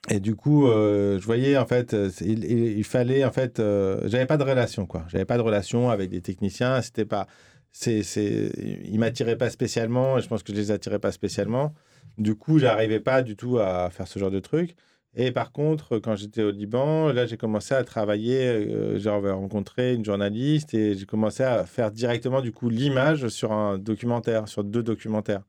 [0.10, 4.26] Et du coup, euh, je voyais en fait, euh, il, fallait en fait, euh, j'avais
[4.26, 5.04] pas de relation quoi.
[5.10, 6.82] J'avais pas de relation avec des techniciens.
[6.82, 7.28] C'était pas,
[7.74, 8.52] c'est, c'est,
[8.86, 10.20] ils m'attiraient pas spécialement.
[10.20, 11.74] Je pense que je les attirais pas spécialement.
[12.18, 14.76] Du coup, j'arrivais pas du tout à faire ce genre de truc.
[15.16, 18.98] Et par contre, quand j'étais au Liban, là, j'ai commencé à travailler.
[18.98, 23.78] j'ai rencontré une journaliste et j'ai commencé à faire directement du coup l'image sur un
[23.78, 25.44] documentaire, sur deux documentaires.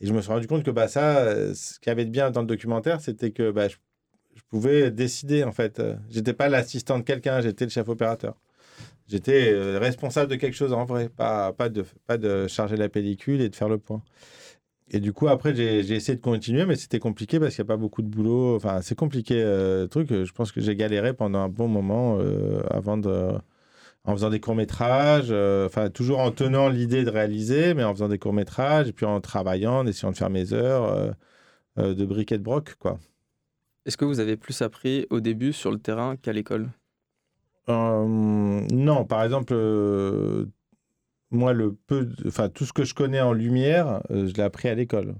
[0.00, 2.40] Et je me suis rendu compte que bah, ça, ce qui avait de bien dans
[2.42, 3.76] le documentaire, c'était que bah, je,
[4.50, 5.82] pouvais décider en fait.
[6.10, 8.34] J'étais pas l'assistant de quelqu'un, j'étais le chef opérateur.
[9.08, 12.88] J'étais euh, responsable de quelque chose en vrai, pas, pas, de, pas de charger la
[12.88, 14.02] pellicule et de faire le point.
[14.90, 17.72] Et du coup, après, j'ai essayé de continuer, mais c'était compliqué parce qu'il n'y a
[17.72, 18.54] pas beaucoup de boulot.
[18.54, 20.08] Enfin, c'est compliqué, euh, truc.
[20.10, 23.32] Je pense que j'ai galéré pendant un bon moment euh, avant de
[24.04, 28.08] en faisant des courts-métrages, euh, enfin, toujours en tenant l'idée de réaliser, mais en faisant
[28.08, 31.12] des courts-métrages, et puis en travaillant, en essayant de faire mes heures
[31.76, 33.00] de briquet de broc, quoi.
[33.84, 36.68] Est-ce que vous avez plus appris au début sur le terrain qu'à l'école?
[37.66, 39.56] Non, par exemple,
[41.30, 44.74] moi, le peu, enfin, tout ce que je connais en lumière, je l'ai appris à
[44.74, 45.16] l'école.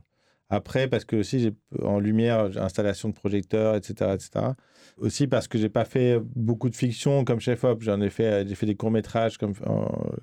[0.49, 4.53] Après, parce que aussi, en lumière, installation de projecteurs, etc., etc.
[4.99, 7.83] Aussi parce que j'ai pas fait beaucoup de fiction comme chef-op.
[7.83, 9.55] J'en ai fait, j'ai fait des courts-métrages comme,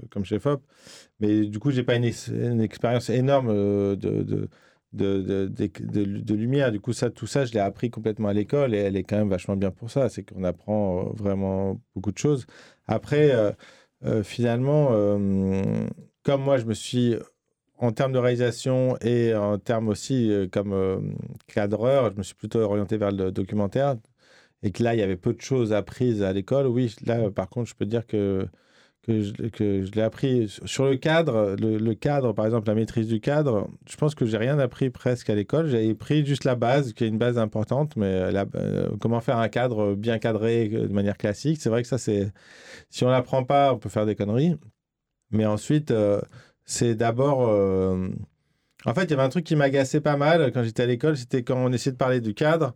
[0.09, 0.63] comme chef-op.
[1.19, 2.05] Mais du coup, j'ai pas une,
[2.61, 4.49] expérience énorme euh, de, de
[4.93, 6.71] de, de, lumière.
[6.71, 9.17] Du coup, ça, tout ça, je l'ai appris complètement à l'école et elle est quand
[9.17, 10.09] même vachement bien pour ça.
[10.09, 12.45] C'est qu'on apprend euh, vraiment beaucoup de choses.
[12.87, 13.51] Après, euh,
[14.23, 14.89] finalement,
[16.23, 17.17] comme moi, je me suis
[17.77, 20.99] en termes de réalisation et en termes aussi euh, comme euh,
[21.47, 23.97] cadreur, je me suis plutôt orienté vers le documentaire
[24.63, 26.67] et que là, il y avait peu de choses apprises à l'école.
[26.67, 28.47] Oui, là, par contre, je peux dire que,
[29.03, 30.47] que je, que je l'ai appris.
[30.65, 34.37] Sur le cadre, le, cadre, par exemple, la maîtrise du cadre, je pense que j'ai
[34.37, 35.67] rien appris presque à l'école.
[35.67, 39.49] J'ai pris juste la base, qui est une base importante, mais euh, comment faire un
[39.49, 41.61] cadre bien cadré de manière classique.
[41.61, 42.31] C'est vrai que ça, c'est.
[42.89, 44.55] Si on l'apprend pas, on peut faire des conneries.
[45.31, 45.91] Mais ensuite
[46.65, 47.47] c'est d'abord.
[47.47, 48.09] Euh,
[48.85, 51.15] En fait, il y avait un truc qui m'agaçait pas mal quand j'étais à l'école,
[51.17, 52.75] c'était quand on essayait de parler du cadre.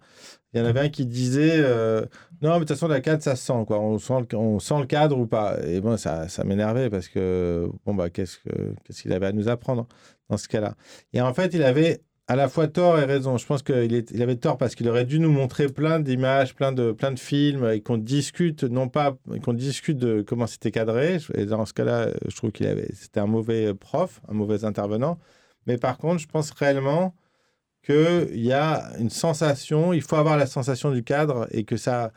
[0.54, 2.02] Il y en avait un qui disait euh,
[2.42, 3.54] Non, mais de toute façon, la cadre, ça se sent.
[3.54, 4.14] On, sent
[4.80, 5.58] le, cadre ou pas.
[5.66, 8.40] Et bon, ça, ça m'énervait parce que, bon, bah, qu'est-ce
[9.02, 9.88] qu'il avait à nous apprendre
[10.30, 10.76] dans ce cas-là?
[11.14, 13.38] Et en fait, il avait à la fois tort et raison.
[13.38, 16.72] Je pense qu'il il avait tort parce qu'il aurait dû nous montrer plein d'images, plein
[16.72, 21.20] de, plein de films et qu'on discute, non pas qu'on discute de comment c'était cadré.
[21.36, 25.20] Et dans ce cas-là, je trouve qu'il avait, c'était un mauvais prof, un mauvais intervenant.
[25.68, 27.14] Mais par contre, je pense réellement
[27.84, 32.12] qu'il y a une sensation, il faut avoir la sensation du cadre et que ça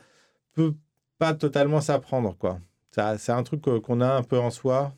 [0.53, 0.73] peut
[1.19, 2.35] pas totalement s'apprendre.
[2.37, 2.59] quoi.
[2.91, 4.93] C'est un truc qu'on a un peu en soi,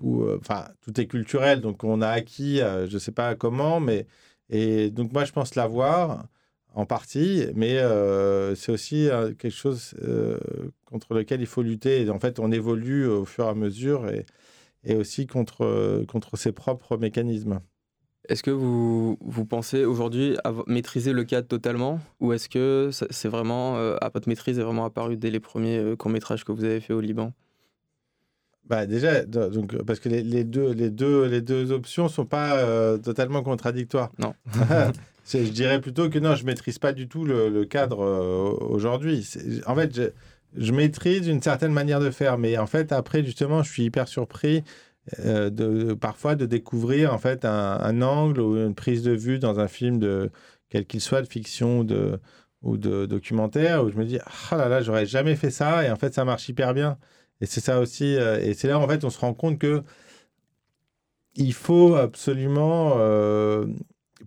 [0.00, 3.34] où, euh, enfin, tout est culturel, donc on a acquis, euh, je ne sais pas
[3.34, 4.06] comment, mais.
[4.48, 6.28] Et donc, moi, je pense l'avoir
[6.74, 9.94] en partie, mais euh, c'est aussi quelque chose
[10.84, 12.08] contre lequel il faut lutter.
[12.10, 14.24] En fait, on évolue au fur et à mesure et,
[14.84, 17.60] et aussi contre, contre ses propres mécanismes.
[18.28, 20.36] Est-ce que vous, vous pensez aujourd'hui
[20.66, 24.84] maîtriser le cadre totalement ou est-ce que c'est vraiment, euh, à votre maîtrise, est vraiment
[24.84, 27.32] apparu dès les premiers euh, courts-métrages que vous avez fait au Liban?
[28.68, 32.58] Bah déjà, donc, parce que les, deux, les, deux, les deux options ne sont pas
[32.58, 34.10] euh, totalement contradictoires.
[34.18, 34.34] Non.
[35.32, 37.98] je dirais plutôt que non, je ne maîtrise pas du tout le, cadre
[38.68, 39.24] aujourd'hui.
[39.66, 40.02] En fait, je,
[40.56, 44.08] je maîtrise une certaine manière de faire, mais en fait, après, justement, je suis hyper
[44.08, 44.64] surpris
[45.20, 49.60] euh, de, parfois de découvrir en fait un, angle ou une prise de vue dans
[49.60, 50.30] un film de
[50.68, 51.86] quel qu'il soit de fiction
[52.62, 54.18] ou de, documentaire où je me dis
[54.50, 56.98] ah là là j'aurais jamais fait ça et en fait ça marche hyper bien.
[57.40, 59.82] Et c'est ça aussi euh, et c'est là en fait on se rend compte que
[61.34, 63.66] il faut absolument euh,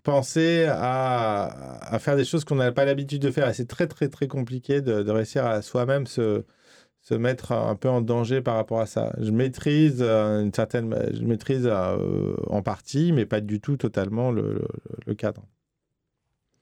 [0.03, 1.45] penser à,
[1.93, 3.49] à, faire des choses qu'on n'a pas l'habitude de faire.
[3.49, 6.45] Et c'est très très très compliqué de, de réussir à soi-même se
[7.01, 9.13] se mettre un peu en danger par rapport à ça.
[9.19, 14.31] Je maîtrise euh, une certaine, je maîtrise euh, en partie, mais pas du tout totalement
[14.31, 14.67] le,
[15.17, 15.43] cadre.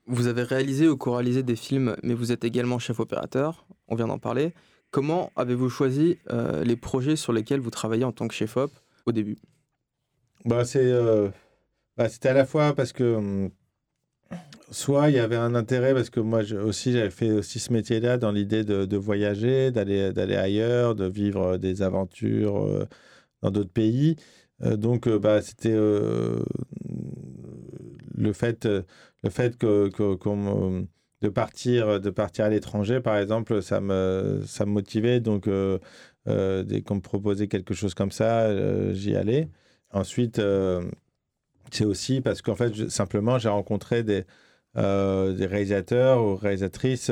[0.06, 3.66] Vous avez réalisé ou co-réalisé des films, mais vous êtes également chef opérateur.
[3.88, 4.54] On vient d'en parler.
[4.90, 8.70] Comment avez-vous choisi euh, les projets sur lesquels vous travaillez en tant que chef op
[9.04, 9.36] au début?
[10.46, 10.90] Bah, c'est,
[11.98, 13.50] bah, c'était à la fois parce que hum,
[14.70, 18.18] soit il y avait un intérêt parce que moi aussi j'avais fait aussi ce métier-là
[18.18, 22.86] dans l'idée de, voyager, d'aller ailleurs, de vivre des aventures euh,
[23.42, 24.16] dans d'autres pays.
[24.62, 26.44] Euh, donc euh, bah c'était le
[28.32, 28.66] fait
[29.22, 29.90] le fait que,
[31.20, 35.48] de partir de partir à l'étranger par exemple ça me ça me motivait donc
[36.26, 39.48] dès qu'on me proposait quelque chose comme ça j'y allais.
[39.92, 40.40] Ensuite
[41.70, 44.24] c'est aussi parce qu'en fait simplement j'ai rencontré des euh,
[44.74, 47.10] des réalisateurs ou réalisatrices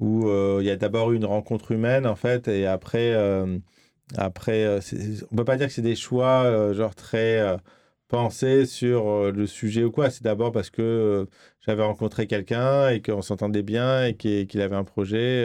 [0.00, 3.58] où euh, il y a d'abord une rencontre humaine en fait et après euh,
[4.16, 4.80] après
[5.30, 7.56] on peut pas dire que c'est des choix genre très
[8.08, 10.10] pensés sur le sujet ou quoi.
[10.10, 11.26] C'est d'abord parce que
[11.60, 15.42] j'avais rencontré quelqu'un et qu'on s'entendait bien et qu'il avait un projet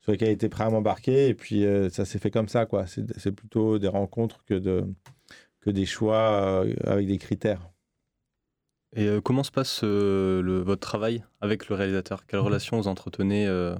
[0.00, 1.28] sur lequel il était prêt à m'embarquer.
[1.28, 2.86] Et puis ça s'est fait comme ça quoi.
[2.86, 4.84] C'est plutôt des rencontres que de
[5.60, 7.70] que des choix avec des critères
[8.94, 12.26] et euh, comment se passe euh, le, votre travail avec le réalisateur?
[12.26, 12.44] Quelle mmh.
[12.44, 13.74] relation vous entretenez euh?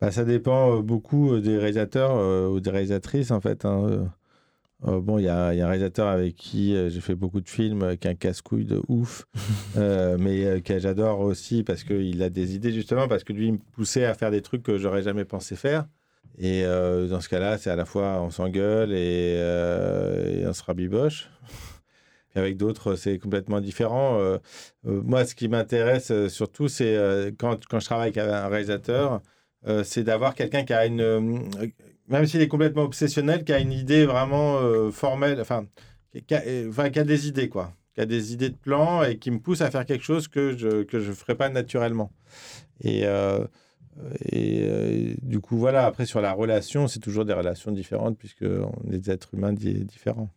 [0.00, 3.64] bah, Ça dépend beaucoup des réalisateurs ou des réalisatrices, en fait.
[3.64, 4.10] Hein.
[4.82, 8.10] bon, il y, a un réalisateur avec qui j'ai fait beaucoup de films, qui a
[8.10, 9.26] un casse-couille de ouf,
[9.76, 13.58] mais que j'adore aussi parce qu'il a des idées, justement, parce que lui, il me
[13.58, 15.86] poussait à faire des trucs que j'aurais jamais pensé faire.
[16.40, 19.34] Et dans ce cas-là, c'est à la fois on s'engueule et,
[20.40, 21.30] et on se rabiboche
[22.38, 24.18] avec d'autres, c'est complètement différent.
[24.20, 24.38] Euh,
[24.86, 26.96] euh, moi, ce qui m'intéresse euh, surtout, c'est
[27.38, 29.20] quand, je travaille avec un réalisateur,
[29.84, 31.50] c'est d'avoir quelqu'un qui a une,
[32.08, 35.66] même s'il est complètement obsessionnel, qui a une idée vraiment formelle, enfin
[36.26, 39.30] qui, a, qui a des idées, quoi, qui a des idées de plan et qui
[39.30, 42.12] me pousse à faire quelque chose que je que je ferais pas naturellement.
[42.84, 43.04] Et
[45.22, 48.98] du coup, voilà, après, sur la relation, c'est toujours des relations différentes puisque on est
[48.98, 50.30] des êtres humains différents.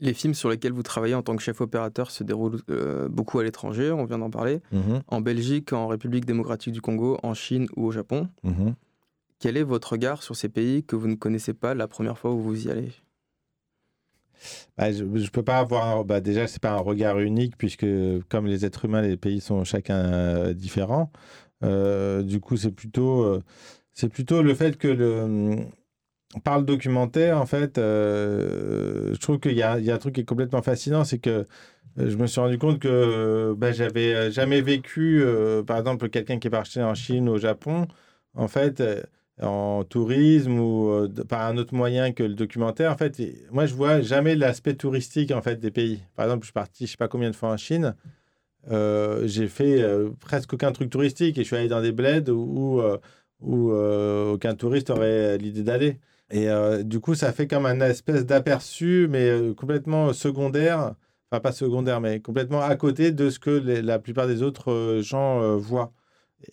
[0.00, 3.40] Les films sur lesquels vous travaillez en tant que chef opérateur se déroulent euh, beaucoup
[3.40, 5.02] à l'étranger, on vient d'en parler, mhm.
[5.08, 8.28] en Belgique, en République démocratique du Congo, en Chine ou au Japon.
[8.44, 8.74] Mhm.
[9.40, 12.32] Quel est votre regard sur ces pays que vous ne connaissez pas la première fois
[12.32, 12.92] où vous y allez?
[14.76, 16.04] Bah, je ne peux pas avoir.
[16.04, 17.86] Bah, déjà, ce n'est pas un regard unique, puisque
[18.28, 21.10] comme les êtres humains, les pays sont chacun euh, différents.
[21.64, 23.40] Euh, du coup, c'est plutôt,
[23.92, 25.56] c'est plutôt le fait que le,
[26.44, 30.24] par le documentaire, en fait, euh, je trouve qu'il y, a un truc qui est
[30.24, 31.44] complètement fascinant, c'est que euh,
[31.96, 35.24] je me suis rendu compte que ben, j'avais jamais vécu,
[35.66, 37.88] par exemple, quelqu'un qui est parti en Chine, au Japon.
[38.34, 38.82] En fait,
[39.42, 42.92] en tourisme ou par un autre moyen que le documentaire.
[42.92, 46.02] En fait, moi, je vois jamais l'aspect touristique en fait des pays.
[46.14, 47.96] Par exemple, je suis parti, je sais pas combien de fois en Chine.
[48.70, 49.82] j'ai fait
[50.20, 52.80] presque aucun truc touristique et je suis allé dans des bleds où,
[53.40, 55.98] où, aucun touriste aurait l'idée d'aller.
[56.30, 56.48] Et
[56.84, 60.94] du coup, ça fait comme un espèce d'aperçu, mais complètement secondaire
[61.30, 65.02] enfin pas secondaire, mais complètement à côté de ce que la plupart des autres euh,
[65.02, 65.92] gens euh, voient.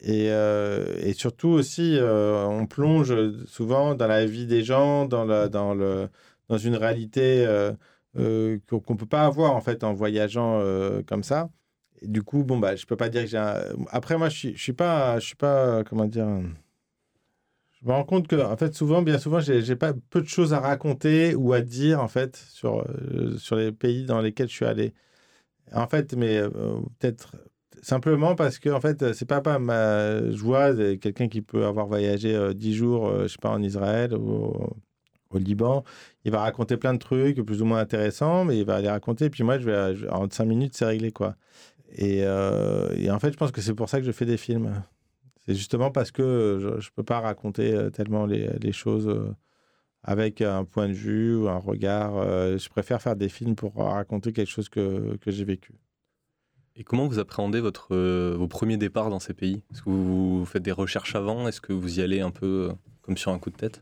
[0.01, 3.13] Et, euh, et, surtout aussi, on plonge
[3.45, 6.09] souvent dans la vie des gens, dans, la, dans, le,
[6.49, 7.45] dans une réalité
[8.15, 10.59] qu'on ne peut pas avoir en fait en voyageant
[11.05, 11.49] comme ça.
[12.01, 13.61] Du coup, bon, bah, je peux pas dire que j'ai un...
[13.89, 16.27] Après, moi, je ne je suis, pas, je suis pas, comment dire
[17.85, 20.53] je me rends compte que, en fait, souvent, bien souvent, j'ai pas peu de choses
[20.53, 24.55] à raconter ou à dire, en fait, sur, euh, sur les pays dans lesquels je
[24.55, 24.95] suis allé.
[25.71, 26.49] En fait, mais euh,
[26.99, 27.35] peut-être
[27.83, 32.35] simplement parce que, en fait, c'est pas, pas ma joie quelqu'un qui peut avoir voyagé
[32.35, 34.55] euh, dix jours, je sais pas, en Israël ou
[35.29, 35.83] au Liban.
[36.23, 39.29] Il va raconter plein de trucs plus ou moins intéressants, mais il va les raconter.
[39.29, 41.35] Puis moi, je vais, en cinq minutes, c'est réglé, quoi.
[41.91, 44.83] Et, et en fait, je pense que c'est pour ça que je fais des films.
[45.47, 49.31] C'est justement parce que je ne peux pas raconter euh, tellement les, les, choses euh,
[50.03, 52.17] avec un point de vue ou un regard.
[52.17, 55.73] Euh, je préfère faire des films pour raconter quelque chose que, que j'ai vécu.
[56.75, 57.95] Et comment vous appréhendez votre,
[58.35, 59.63] vos premiers départs dans ces pays?
[59.71, 61.47] Est-ce que vous, faites des recherches avant?
[61.47, 62.69] Est-ce que vous y allez un peu
[63.01, 63.81] comme sur un coup de tête?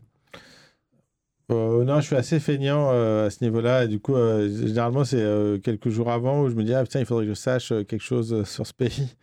[1.48, 3.84] Non, je suis assez feignant à ce niveau-là.
[3.84, 7.06] Et du coup, généralement, c'est quelques jours avant où je me dis, ah, tiens, il
[7.06, 9.16] faudrait que je sache quelque chose sur ce pays.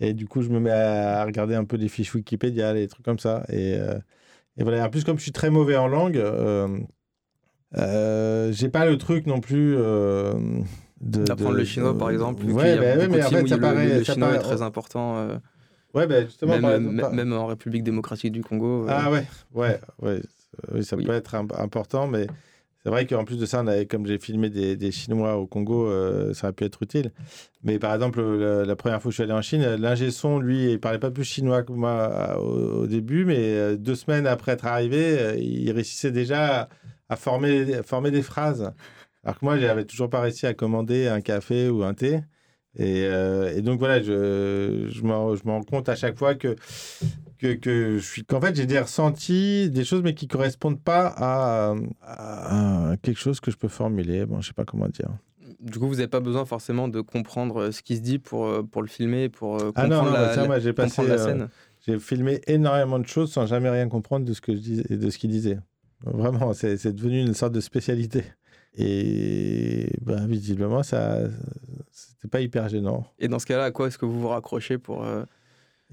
[0.00, 3.04] Et du coup, je me mets à regarder un peu des fiches Wikipédia, des trucs
[3.04, 3.44] comme ça.
[3.48, 3.98] Et, euh,
[4.56, 4.84] et voilà.
[4.84, 6.78] En plus, comme je suis très mauvais en langue, euh,
[7.76, 9.76] euh, j'ai pas le truc non plus.
[9.76, 10.32] Euh,
[11.00, 12.44] D'apprendre le chinois, par exemple.
[12.44, 13.98] Ouais, bah mais en fait, ça paraît.
[13.98, 15.38] Le, chinois est très important.
[15.94, 16.58] ouais, bah, justement.
[16.58, 18.86] Même, même, en République démocratique du Congo.
[18.88, 20.20] Ah ouais, ouais, ouais.
[20.72, 22.26] Oui, ça peut être important, mais
[22.82, 25.86] c'est vrai qu'en plus de ça, on avait, comme j'ai filmé des, Chinois au Congo,
[25.86, 27.12] euh, ça aurait pu être utile.
[27.62, 30.72] Mais par exemple, la, première fois que je suis allé en Chine, l'ingé son, lui,
[30.72, 34.66] il parlait pas plus chinois que moi au, début, mais euh, deux semaines après être
[34.66, 36.70] arrivé, euh, il réussissait déjà
[37.10, 38.72] à former, des phrases.
[39.24, 42.20] Alors que moi, j'avais toujours pas réussi à commander un café ou un thé.
[42.78, 43.10] Et,
[43.62, 46.56] donc voilà, je, je, me, je me rends compte à chaque fois que
[47.40, 51.14] que, que je suis qu'en fait j'ai des ressentis des choses mais qui correspondent pas
[51.16, 51.74] à,
[53.02, 54.26] quelque chose que je peux formuler.
[54.26, 55.10] Bon je sais pas comment dire.
[55.60, 58.46] Du coup vous n'avez pas besoin forcément de comprendre euh, ce qui se dit pour
[58.46, 61.06] euh, pour le filmer pour comprendre euh, ah non, non la, ça, moi, j'ai passé,
[61.06, 61.48] la scène.
[61.86, 65.10] j'ai filmé énormément de choses sans jamais rien comprendre de ce que je disais de
[65.10, 65.58] ce qu'il disait.
[66.04, 68.24] Vraiment c'est devenu une sorte de spécialité.
[68.76, 71.18] Et ben, visiblement ça
[71.90, 73.06] c'était pas hyper gênant.
[73.18, 75.04] Et dans ce cas-là à quoi est-ce que vous vous raccrochez pour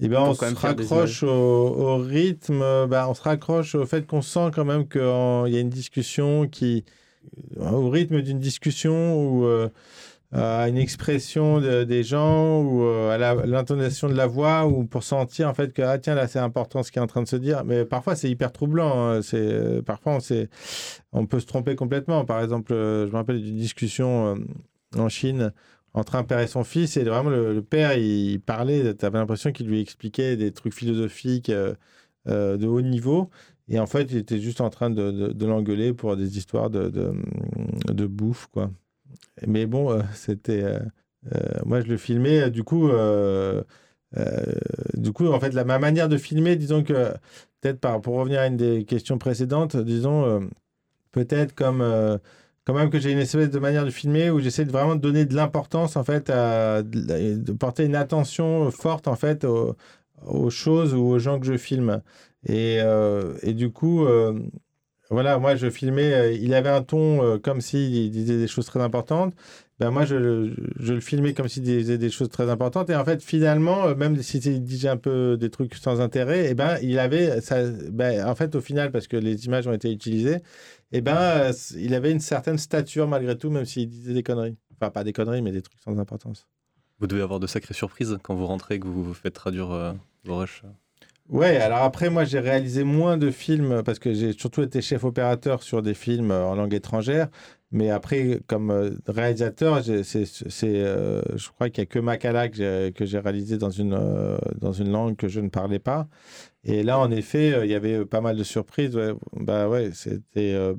[0.00, 4.50] eh ben, on se raccroche au, rythme, bah, on se raccroche au fait qu'on sent
[4.54, 6.84] quand même qu'il y a une discussion qui,
[7.58, 9.68] euh, au rythme d'une discussion ou euh,
[10.32, 15.48] à une expression des gens ou euh, à l'intonation de la voix ou pour sentir
[15.48, 17.36] en fait que ah tiens là c'est important ce qui est en train de se
[17.36, 17.64] dire.
[17.64, 19.22] Mais parfois c'est hyper troublant hein.
[19.22, 20.46] c'est parfois on,
[21.12, 22.24] on peut se tromper complètement.
[22.24, 24.36] Par exemple je me rappelle d'une discussion
[24.96, 25.52] en Chine
[25.98, 26.96] entre un père et son fils.
[26.96, 31.50] Et vraiment, le, père, il, parlait, tu avais l'impression qu'il lui expliquait des trucs philosophiques
[31.50, 31.74] euh,
[32.28, 33.30] euh, de haut niveau.
[33.68, 38.46] Et en fait, il était juste en train de, l'engueuler pour des histoires de, bouffe,
[38.52, 38.70] quoi.
[39.46, 40.64] Mais bon, euh, c'était...
[41.66, 42.88] moi, je le filmais, du coup...
[44.94, 47.12] du coup, en fait, ma manière de filmer, disons que,
[47.60, 50.48] peut-être pour revenir à une des questions précédentes, disons,
[51.12, 51.82] peut-être comme
[52.68, 55.24] quand même que j'ai une espèce de manière de filmer où j'essaie de vraiment donner
[55.24, 61.18] de l'importance en fait, de porter une attention forte en fait aux, choses ou aux
[61.18, 62.02] gens que je filme.
[62.46, 64.38] Et, euh, du coup, euh,
[65.08, 68.82] voilà, moi je filmais, euh, il avait un ton comme s'il disait des choses très
[68.82, 69.32] importantes.
[69.80, 72.90] Ben moi, je, je le filmais comme s'il disait des choses très importantes.
[72.90, 76.54] Et en fait, finalement, même s'il disait un peu des trucs sans intérêt, et eh
[76.54, 77.62] ben, il avait, ça,
[77.92, 80.38] ben, en fait, au final, parce que les images ont été utilisées,
[80.90, 84.56] eh ben, euh, il avait une certaine stature malgré tout, même s'il disait des conneries.
[84.80, 86.48] Enfin, pas des conneries, mais des trucs sans importance.
[86.98, 89.70] Vous devez avoir de sacrées surprises quand vous rentrez et que vous vous faites traduire
[89.70, 89.92] euh,
[90.24, 90.62] vos rushs.
[91.28, 95.04] Ouais, alors après, moi, j'ai réalisé moins de films parce que j'ai surtout été chef
[95.04, 97.28] opérateur sur des films euh, en langue étrangère.
[97.70, 103.58] Mais après, comme réalisateur, c'est, je crois qu'il n'y a que Makala que j'ai, réalisé
[103.58, 106.08] dans une, dans une langue que je ne parlais pas.
[106.64, 108.98] Et là, en effet, euh, il y avait pas mal de surprises.
[109.34, 110.74] Bah ouais, c'était, euh,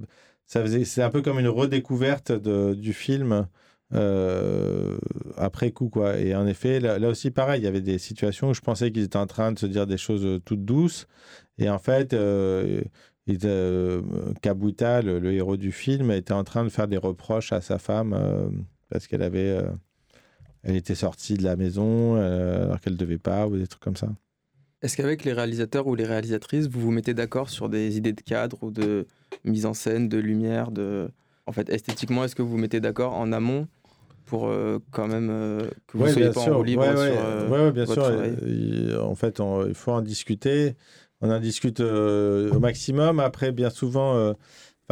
[0.46, 3.48] ça c'est un peu comme une redécouverte du film.
[3.94, 4.98] Euh,
[5.38, 6.18] après coup, quoi.
[6.18, 9.04] Et en effet, là, aussi, pareil, il y avait des situations où je pensais qu'ils
[9.04, 11.08] étaient en train de se dire des choses toutes douces.
[11.58, 12.82] Et en fait, euh,
[14.42, 18.18] Kabuta, le, héros du film, était en train de faire des reproches à sa femme
[18.90, 19.64] parce qu'elle avait
[20.64, 23.82] elle était sortie de la maison euh, alors qu'elle ne devait pas, ou des trucs
[23.82, 24.10] comme ça.
[24.82, 28.22] Est-ce qu'avec les réalisateurs ou les réalisatrices, vous vous mettez d'accord sur des idées de
[28.22, 29.08] cadre ou de
[29.44, 31.10] mise en scène, de lumière, de...
[31.46, 33.68] En fait, esthétiquement, est-ce que vous vous mettez d'accord en amont
[34.30, 39.04] pour euh, quand même euh, que vous soyez pas en libre sur Oui, bien sûr.
[39.04, 40.76] en fait, il faut en discuter.
[41.22, 43.20] On en discute au maximum.
[43.20, 44.34] Après, bien souvent,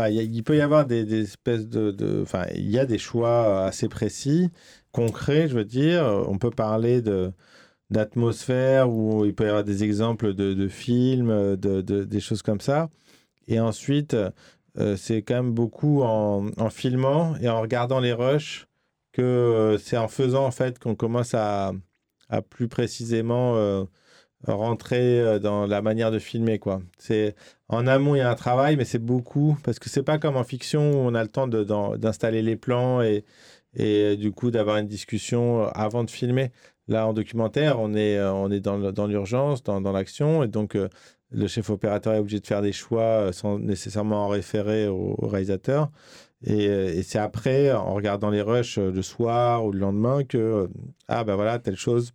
[0.09, 2.21] il peut y avoir des, espèces de...
[2.21, 4.49] Enfin, il y a des choix assez précis
[4.91, 6.03] concret, je veux dire.
[6.27, 7.31] On peut parler de
[7.89, 12.89] d'atmosphère ou il peut y avoir des exemples de, films, de, des choses comme ça.
[13.47, 14.13] Et ensuite,
[14.79, 18.66] euh, c'est quand même beaucoup en, filmant et en regardant les rushs
[19.21, 21.73] euh, c'est en faisant en fait qu'on commence à,
[22.49, 23.85] plus précisément euh,
[24.47, 26.81] rentrer dans la manière de filmer quoi.
[26.97, 27.35] C'est
[27.69, 30.35] en amont il y a un travail mais c'est beaucoup parce que c'est pas comme
[30.35, 33.23] en fiction où on a le temps d'installer les plans et,
[33.79, 36.51] euh, du coup d'avoir une discussion euh, avant de filmer.
[36.87, 40.77] Là, en documentaire, on est, euh, dans, l'urgence, dans l'action, et donc
[41.31, 45.91] le chef opérateur est obligé de faire des choix sans nécessairement en référer au, réalisateur.
[46.43, 50.69] Et, et c'est après, en regardant les rushs le soir ou le lendemain, que,
[51.07, 52.13] ah ben voilà, telle chose,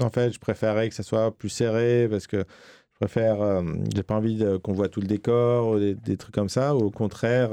[0.00, 3.62] en fait, je préférerais que ça soit plus serré parce que je préfère,
[3.94, 6.90] j'ai pas envie qu'on voit tout le décor, ou des, trucs comme ça, ou au
[6.90, 7.50] contraire,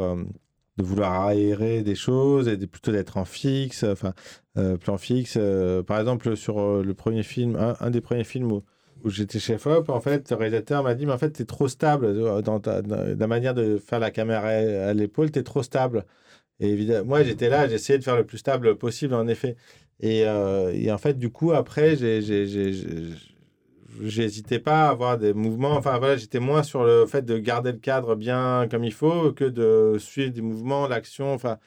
[0.77, 4.13] de vouloir aérer des choses et plutôt d'être en fixe, enfin,
[4.57, 5.35] euh, plan fixe.
[5.37, 8.63] Euh, par exemple, sur euh, le premier film, un, des premiers films où,
[9.05, 12.41] j'étais chef-op, en fait, le réalisateur m'a dit, mais en fait, tu es trop stable
[12.43, 16.05] dans, ta, la manière de faire la caméra à, l'épaule, tu es trop stable.
[16.59, 19.55] Et évidemment, moi, j'étais là, j'essayais de faire le plus stable possible, en effet.
[19.99, 22.21] Et, et en fait, du coup, après, j'ai
[24.03, 25.71] j'hésitais pas à avoir des mouvements.
[25.73, 29.31] Enfin, voilà, j'étais moins sur le fait de garder le cadre bien comme il faut
[29.31, 31.33] que de suivre des mouvements, l'action.
[31.33, 31.57] Enfin,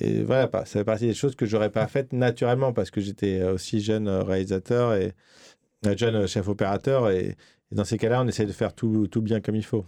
[0.00, 3.42] et voilà, ça fait partie des choses que j'aurais pas faites naturellement parce que j'étais
[3.44, 5.12] aussi jeune réalisateur et
[5.86, 7.10] euh, jeune chef opérateur.
[7.10, 7.36] Et,
[7.72, 9.84] dans ces cas-là, on essaie de faire tout, tout, bien comme il faut.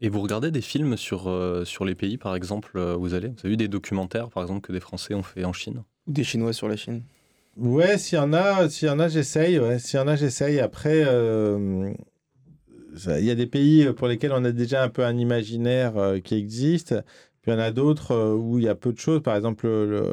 [0.00, 3.28] Et vous regardez des films sur, euh, sur les pays, par exemple, où vous allez?
[3.28, 5.82] Vous avez vu des documentaires, par exemple, que des Français ont fait en Chine?
[6.06, 7.02] Ou des Chinois sur la Chine?
[7.56, 9.58] Ouais, s'il y en a, s'il y en a, j'essaye.
[9.58, 9.78] Ouais.
[9.80, 10.60] S'il y en a, j'essaye.
[10.60, 11.92] Après, euh,
[13.06, 16.18] il y a des pays pour lesquels on a déjà un peu un imaginaire euh,
[16.20, 16.94] qui existe.
[17.48, 19.22] Il y en a d'autres euh, où il y a peu de choses.
[19.22, 19.66] Par exemple,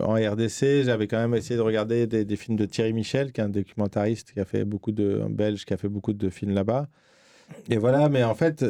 [0.03, 3.43] en RDC, j'avais quand même essayé de regarder des, films de Thierry Michel, qui est
[3.43, 6.53] un documentariste qui a fait beaucoup de, un belge qui a fait beaucoup de films
[6.53, 6.87] là-bas.
[7.69, 8.65] Et voilà, mais en fait,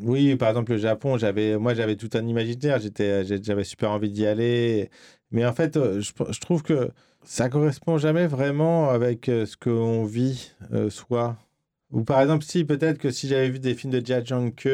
[0.00, 2.80] oui, par exemple, le Japon, j'avais, moi, j'avais tout un imaginaire.
[2.80, 4.90] J'étais, j'avais super envie d'y aller.
[5.30, 6.90] Mais en fait, je, je trouve que
[7.24, 11.36] ça correspond jamais vraiment avec euh, ce qu'on vit euh, soi.
[11.92, 14.68] Ou par exemple, si peut-être que si j'avais vu des films de Jia Zhangke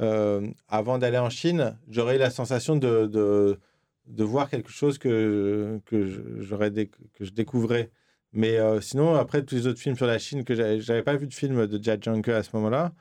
[0.00, 5.80] euh, avant d'aller en Chine, j'aurais eu la sensation de, de, voir quelque chose que,
[5.86, 7.90] que, j'aurais que je découvrais.
[8.32, 11.26] Mais euh, sinon, après tous les autres films sur la Chine, que j'avais pas vu
[11.26, 12.92] de film de Jia Zhangke à ce moment-là.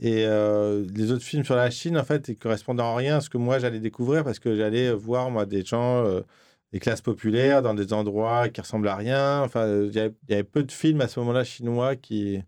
[0.00, 3.28] Et les autres films sur la Chine, en fait, ils correspondent en rien à ce
[3.28, 6.04] que moi j'allais découvrir parce que j'allais voir moi des gens
[6.72, 9.42] des classes populaires dans des endroits qui ressemblent à rien.
[9.42, 12.42] Enfin, il y, avait peu de films à ce moment-là chinois qui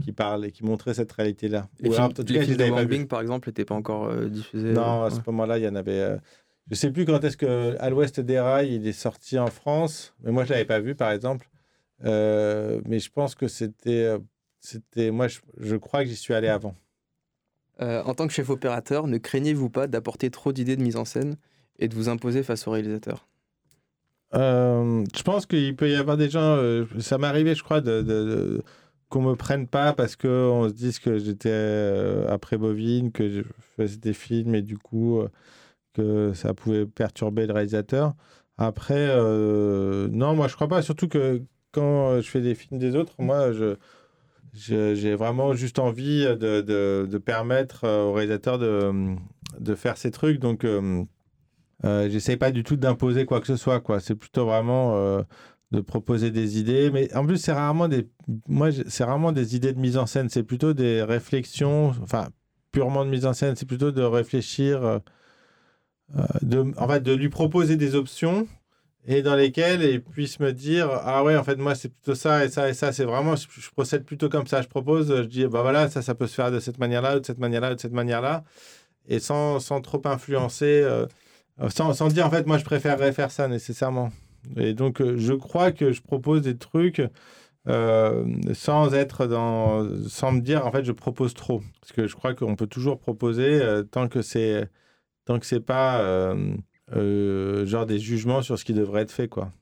[0.00, 1.68] qui parlaient, qui montraient cette réalité-là.
[1.80, 4.72] Les, films, les films de par exemple, n'étaient pas encore euh, diffusés.
[4.72, 5.98] Non, à ce moment-là, il y en avait.
[5.98, 6.18] Je euh,
[6.70, 10.14] je sais plus quand est-ce que À l'Ouest des rails, il est sorti en France,
[10.22, 11.48] mais moi je l'avais pas vu, par exemple.
[12.04, 14.16] Euh, mais je pense que c'était,
[14.60, 16.74] c'était, moi, je, je crois que j'y suis allé avant.
[17.80, 21.36] en tant que chef opérateur, ne craignez-vous pas d'apporter trop d'idées de mise en scène
[21.78, 23.28] et de vous imposer face au réalisateur?
[24.34, 26.56] Euh, je pense qu'il peut y avoir des gens.
[26.56, 28.62] Euh, ça m'est arrivé, je crois, de, de,
[29.08, 33.42] qu'on me prenne pas parce qu'on se dise que j'étais euh, après bovine, que je
[33.76, 35.22] faisais des films et du coup
[35.94, 38.14] que ça pouvait perturber le réalisateur.
[38.58, 40.82] Après, non, moi je crois pas.
[40.82, 41.42] Surtout que
[41.72, 43.76] quand je fais des films des autres, moi je
[44.54, 49.14] j'ai vraiment juste envie de, de, permettre au réalisateur de,
[49.60, 50.40] de, faire ses trucs.
[50.40, 50.64] Donc,
[51.84, 54.00] euh, J'essaye pas du tout d'imposer quoi que ce soit, quoi.
[54.00, 55.22] C'est plutôt vraiment euh,
[55.72, 56.90] de proposer des idées.
[56.90, 58.08] Mais en plus, c'est rarement des,
[58.48, 60.28] moi, c'est rarement des idées de mise en scène.
[60.28, 62.28] C'est plutôt des réflexions, enfin,
[62.72, 63.56] purement de mise en scène.
[63.56, 64.98] C'est plutôt de réfléchir, euh,
[66.16, 68.46] euh, de, en fait, de lui proposer des options
[69.06, 72.44] et dans lesquelles il puisse me dire ah ouais en fait moi c'est plutôt ça
[72.44, 75.46] et ça et ça c'est vraiment je, procède plutôt comme ça je propose je dis
[75.46, 77.74] bah voilà ça ça peut se faire de cette manière là de cette manière là
[77.74, 78.44] de cette manière là
[79.06, 80.82] et sans, sans trop influencer
[81.60, 84.10] euh, sans, sans, dire, en fait, moi, je préférerais faire ça nécessairement.
[84.56, 87.02] Et donc, euh, je crois que je propose des trucs
[87.68, 88.24] euh,
[88.54, 92.34] sans être dans, sans me dire en fait je propose trop, parce que je crois
[92.34, 94.70] qu'on peut toujours proposer euh, tant que c'est,
[95.26, 96.34] tant que c'est pas
[96.90, 99.52] genre des jugements sur ce qui devrait être fait quoi.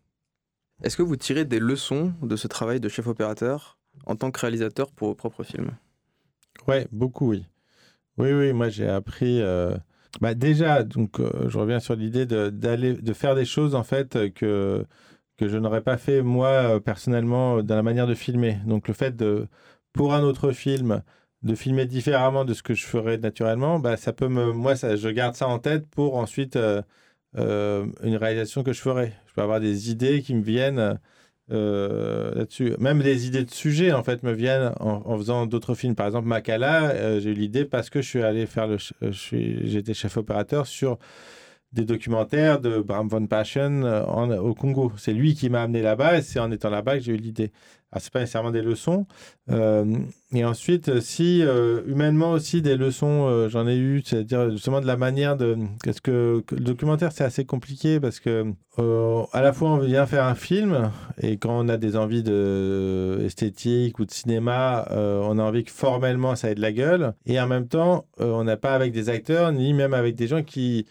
[0.82, 4.38] Est-ce que vous tirez des leçons de ce travail de chef opérateur en tant que
[4.38, 5.72] réalisateur pour vos propres films?
[6.68, 7.46] Ouais, beaucoup oui.
[8.18, 9.42] Oui oui, moi j'ai appris.
[10.20, 14.32] Bah déjà, donc je reviens sur l'idée de, d'aller, de faire des choses en fait
[14.32, 14.86] que
[15.36, 18.58] que je n'aurais pas fait moi euh, personnellement dans la manière de filmer.
[18.66, 19.48] Donc le fait de,
[19.92, 21.02] pour un autre film,
[21.42, 25.08] de filmer différemment de ce que je ferais naturellement, bah, ça peut me, moi, je
[25.10, 26.82] garde ça en tête pour ensuite euh,
[27.36, 29.12] euh, une réalisation que je ferai.
[29.28, 30.98] Je peux avoir des idées qui me viennent
[31.49, 32.74] là-dessus.
[32.78, 35.94] Même les idées de sujet, en fait, me viennent en, faisant d'autres films.
[35.94, 38.78] Par exemple, Makala, j'ai eu l'idée parce que je suis allé faire le,
[39.11, 40.99] j'étais chef opérateur sur
[41.72, 44.92] des documentaires de Bram von Passion euh, au Congo.
[44.97, 47.53] C'est lui qui m'a amené là-bas et c'est en étant là-bas que j'ai eu l'idée.
[47.97, 49.07] Alors, c'est pas nécessairement des leçons.
[49.51, 49.86] Euh,
[50.34, 54.99] et ensuite, si euh, humainement aussi des leçons, j'en ai eu, c'est-à-dire justement de la
[54.99, 55.57] manière de.
[55.82, 58.53] Qu'est-ce que, le documentaire, c'est assez compliqué parce que
[59.32, 60.90] à la fois on vient faire un film
[61.22, 65.70] et quand on a des envies de esthétique ou de cinéma, on a envie que
[65.70, 67.14] formellement ça ait de la gueule.
[67.24, 70.42] Et en même temps, on n'a pas avec des acteurs ni même avec des gens
[70.42, 70.84] qui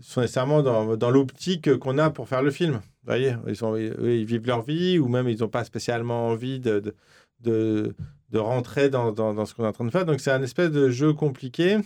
[0.00, 2.74] sont nécessairement dans, dans l'optique qu'on a pour faire le film.
[2.74, 6.60] Vous voyez, ils, sont, ils vivent leur vie ou même ils n'ont pas spécialement envie
[6.60, 6.94] de,
[7.40, 7.94] de,
[8.30, 10.06] de, rentrer dans, dans, dans, ce qu'on est en train de faire.
[10.06, 11.78] Donc c'est un espèce de jeu compliqué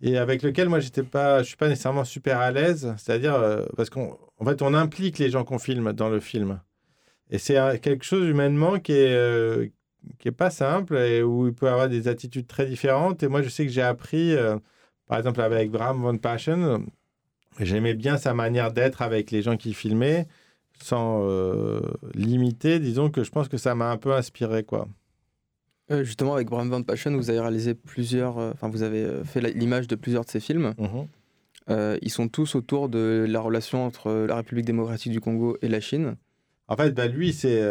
[0.00, 2.94] et avec lequel moi j'étais pas, je suis pas nécessairement super à l'aise.
[2.98, 6.60] C'est-à-dire euh, parce qu'en en fait on implique les gens qu'on filme dans le film
[7.30, 9.68] et c'est quelque chose humainement qui est euh,
[10.18, 13.22] qui est pas simple et où il peut avoir des attitudes très différentes.
[13.22, 14.56] Et moi je sais que j'ai appris, euh,
[15.06, 16.86] par exemple avec Bram von Passion
[17.60, 20.26] J'aimais bien sa manière d'être avec les gens qui filmaient,
[20.80, 21.80] sans euh,
[22.14, 22.78] limiter.
[22.78, 24.88] Disons que je pense que ça m'a un peu inspiré, quoi.
[25.90, 28.38] Euh, justement, avec Bram Van Passion, vous avez réalisé plusieurs.
[28.38, 30.74] Euh, enfin, vous avez fait l'image de plusieurs de ses films.
[30.78, 31.98] Mhm.
[32.02, 35.80] ils sont tous autour de la relation entre la République démocratique du Congo et la
[35.80, 36.16] Chine.
[36.68, 37.62] En fait, bah, lui, c'est.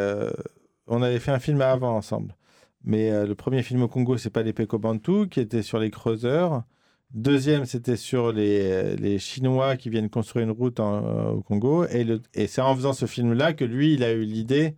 [0.87, 2.35] on avait fait un film avant ensemble.
[2.83, 6.63] Mais le premier film au Congo, c'est pas les Pekobantu, qui était sur les creuseurs.
[7.13, 11.85] Deuxième, c'était sur les, les, Chinois qui viennent construire une route euh, au Congo.
[11.85, 14.75] Et, c'est en faisant ce film-là que lui, il a eu l'idée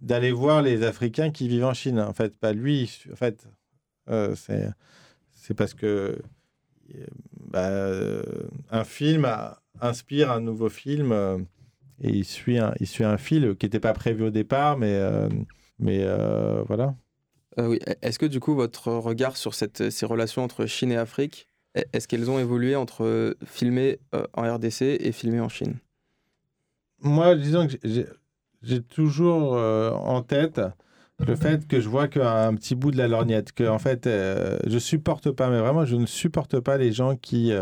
[0.00, 1.98] d'aller voir les Africains qui vivent en Chine.
[2.00, 2.90] En fait, pas lui.
[3.12, 3.48] En fait,
[4.08, 6.18] euh, c'est, parce que
[7.50, 8.22] bah,
[8.70, 9.28] un film
[9.80, 11.12] inspire un nouveau film
[12.00, 15.00] et il suit un, il suit un fil qui n'était pas prévu au départ, mais,
[15.78, 16.06] mais
[16.66, 16.94] voilà.
[17.58, 17.78] Euh, oui.
[18.02, 21.48] Est-ce que du coup, votre regard sur cette, ces relations entre Chine et Afrique
[21.92, 25.76] est-ce qu'elles ont évolué entre euh, filmer euh, en RDC et filmer en Chine?
[27.00, 27.74] Moi, disons que
[28.62, 30.60] j'ai toujours euh, en tête
[31.26, 34.78] le fait que je vois qu'un petit bout de la lorgnette, que en fait, je
[34.78, 37.52] supporte pas, mais vraiment, je ne supporte pas les gens qui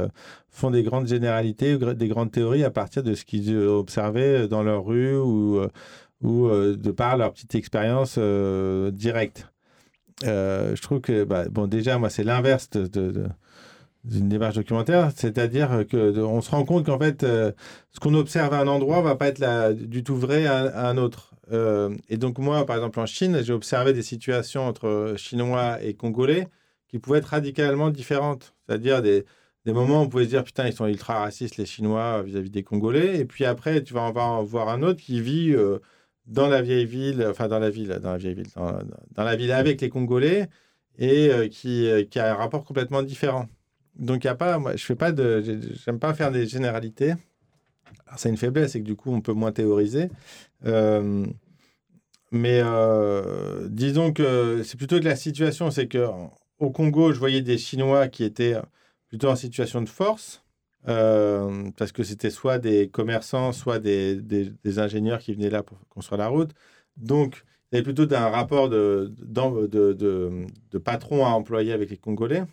[0.51, 4.65] font des grandes généralités ou des grandes théories à partir de ce qu'ils observé dans
[4.65, 5.61] leur rue ou,
[6.23, 9.47] ou de par leur petite expérience directe.
[10.25, 13.29] je trouve que, bah, bon, déjà, moi, c'est l'inverse de
[14.05, 17.53] d'une démarche documentaire, c'est-à-dire que on se rend compte qu'en fait, euh,
[17.93, 21.35] ce qu'on observe à un endroit va pas être du tout vrai à, un autre.
[21.53, 25.95] Euh, et donc moi, par exemple en Chine, j'ai observé des situations entre Chinois et
[25.95, 26.49] Congolais
[26.89, 28.55] qui pouvaient être radicalement différentes.
[28.67, 29.25] C'est-à-dire des,
[29.67, 32.63] moments où on pouvait se dire putain ils sont ultra racistes les Chinois vis-à-vis des
[32.63, 35.79] Congolais, et puis après tu vas en voir un autre qui vit euh,
[36.27, 39.53] dans la vieille ville, enfin dans la ville, dans la vieille ville, dans, la ville
[39.53, 40.49] avec les Congolais
[40.99, 43.49] et qui a un rapport complètement différent.
[43.97, 45.43] Donc, il a pas, moi, je fais pas de,
[45.85, 47.15] j'aime pas faire des généralités.
[48.17, 50.11] C'est une faiblesse, c'est que du coup, on peut moins théoriser.
[50.67, 51.27] Euh,
[52.31, 56.07] mais euh, disons que c'est plutôt que la situation, c'est que
[56.59, 58.57] au Congo, je voyais des Chinois qui étaient
[59.09, 60.45] plutôt en situation de force.
[60.87, 65.79] Euh, parce que c'était soit des commerçants, soit des, des, ingénieurs qui venaient là pour
[65.89, 66.51] construire la route.
[66.99, 71.91] Donc, il y avait plutôt un rapport de, de, de, de patron à employé avec
[71.91, 72.45] les Congolais.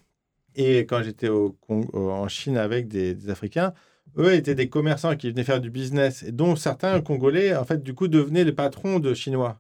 [0.56, 3.74] Et quand j'étais en Chine avec des, Africains,
[4.18, 7.82] eux étaient des commerçants qui venaient faire du business, et dont certains Congolais, en fait,
[7.84, 9.60] du coup, devenaient les patrons de Chinois,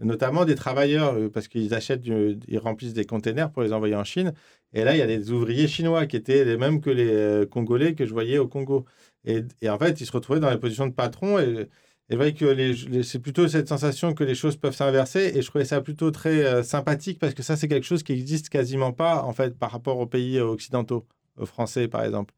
[0.00, 4.04] notamment des travailleurs, euh, parce qu'ils achètent, ils remplissent des containers pour les envoyer en
[4.04, 4.32] Chine.
[4.72, 7.46] Et là, il y a des ouvriers chinois qui étaient les mêmes que les euh,
[7.46, 8.86] Congolais que je voyais au Congo.
[9.24, 11.68] Et, en fait, ils se retrouvaient dans les positions de patron et
[12.10, 15.64] et vrai que c'est plutôt cette sensation que les choses peuvent s'inverser et je trouvais
[15.64, 19.22] ça plutôt très euh, sympathique parce que ça c'est quelque chose qui existe quasiment pas
[19.22, 21.06] en fait par rapport aux pays euh, occidentaux,
[21.38, 22.34] aux français par exemple.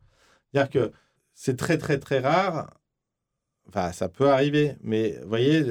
[0.52, 0.92] C'est-à-dire que
[1.34, 2.70] c'est très très très rare.
[3.68, 5.64] Enfin, ça peut arriver, mais vous voyez,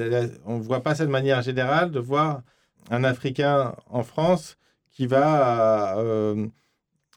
[0.46, 2.42] on ne voit pas ça de manière générale, de voir
[2.90, 4.58] un Africain en France
[4.90, 6.48] qui va euh,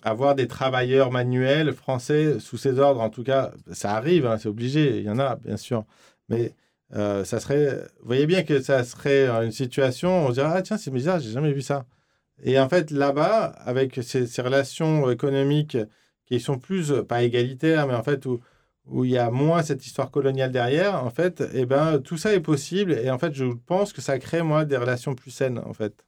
[0.04, 3.02] avoir des travailleurs manuels français sous ses ordres.
[3.02, 5.86] En tout cas, ça arrive, hein, c'est obligé, il y en a, bien sûr.
[6.30, 6.54] Mais
[6.94, 10.78] euh, ça serait, vous voyez bien que ça serait une situation, on dirait, ah tiens,
[10.78, 11.86] c'est bizarre, j'ai jamais vu ça.
[12.44, 15.78] Et en fait, là-bas, avec ces, relations économiques
[16.26, 18.42] qui sont plus, pas égalitaires, mais en fait, où,
[18.88, 22.34] où il y a moins cette histoire coloniale derrière, en fait, eh ben, tout ça
[22.34, 22.94] est possible.
[22.94, 26.06] Et en fait, je pense que ça crée, moi, des relations plus saines, en fait.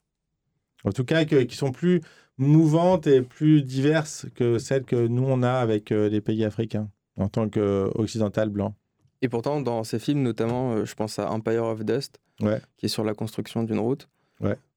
[0.84, 2.02] En tout cas, qui sont plus
[2.38, 6.90] mouvantes et plus diverses que celles que nous, on a avec euh, les pays africains,
[7.18, 8.76] en tant qu'occidental blanc.
[9.22, 12.90] Et pourtant, dans ces films, notamment, euh, je pense à Empire of Dust, qui est
[12.90, 14.08] sur la construction d'une route.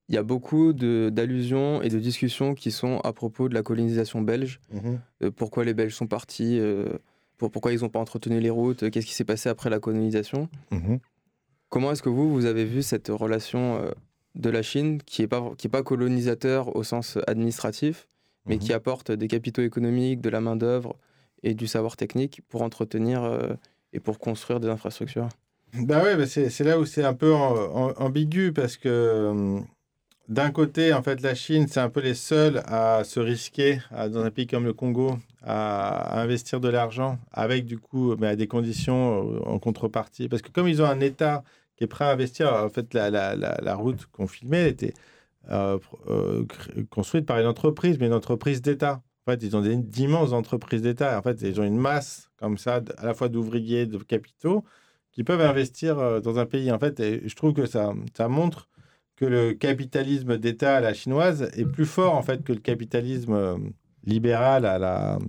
[0.09, 4.21] Il y a beaucoup d'allusions et de discussions qui sont à propos de la colonisation
[4.21, 4.59] belge.
[5.21, 6.59] Euh, pourquoi les Belges sont partis
[7.49, 10.49] pourquoi ils n'ont pas entretenu les routes, qu'est-ce qui s'est passé après la colonisation.
[10.71, 10.99] Mhm.
[11.69, 13.91] Comment est-ce que vous, vous avez vu cette relation euh,
[14.35, 18.07] de la Chine, qui n'est pas, qui est pas colonisateur au sens administratif,
[18.45, 18.75] mais qui mhm.
[18.75, 20.97] apporte des capitaux économiques, de la main-d'œuvre
[21.43, 23.53] et du savoir technique pour entretenir euh,
[23.93, 25.29] et pour construire des infrastructures
[25.73, 29.59] bah ouais, c'est là où c'est un peu ambigu parce que euh,
[30.27, 34.19] d'un côté, en fait, la Chine, c'est un peu les seuls à se risquer dans
[34.19, 39.33] un pays comme le Congo à, investir de l'argent avec du coup à des conditions
[39.33, 40.27] euh, en contrepartie.
[40.27, 41.43] Parce que comme ils ont un État
[41.77, 44.93] qui est prêt à investir, en fait, la, la, la, route qu'on filmait était
[45.49, 45.79] euh,
[46.89, 49.01] construite par une entreprise, mais une entreprise d'État.
[49.25, 51.17] En fait, ils ont d'immenses entreprises d'État.
[51.17, 54.63] En fait, ils ont une masse comme ça, à la fois d'ouvriers, de capitaux,
[55.11, 56.71] qui peuvent investir dans un pays.
[56.71, 58.67] En fait, et je trouve que ça, ça montre
[59.15, 63.57] que le capitalisme d'État à la chinoise est plus fort en fait que le capitalisme
[64.03, 65.19] libéral à la,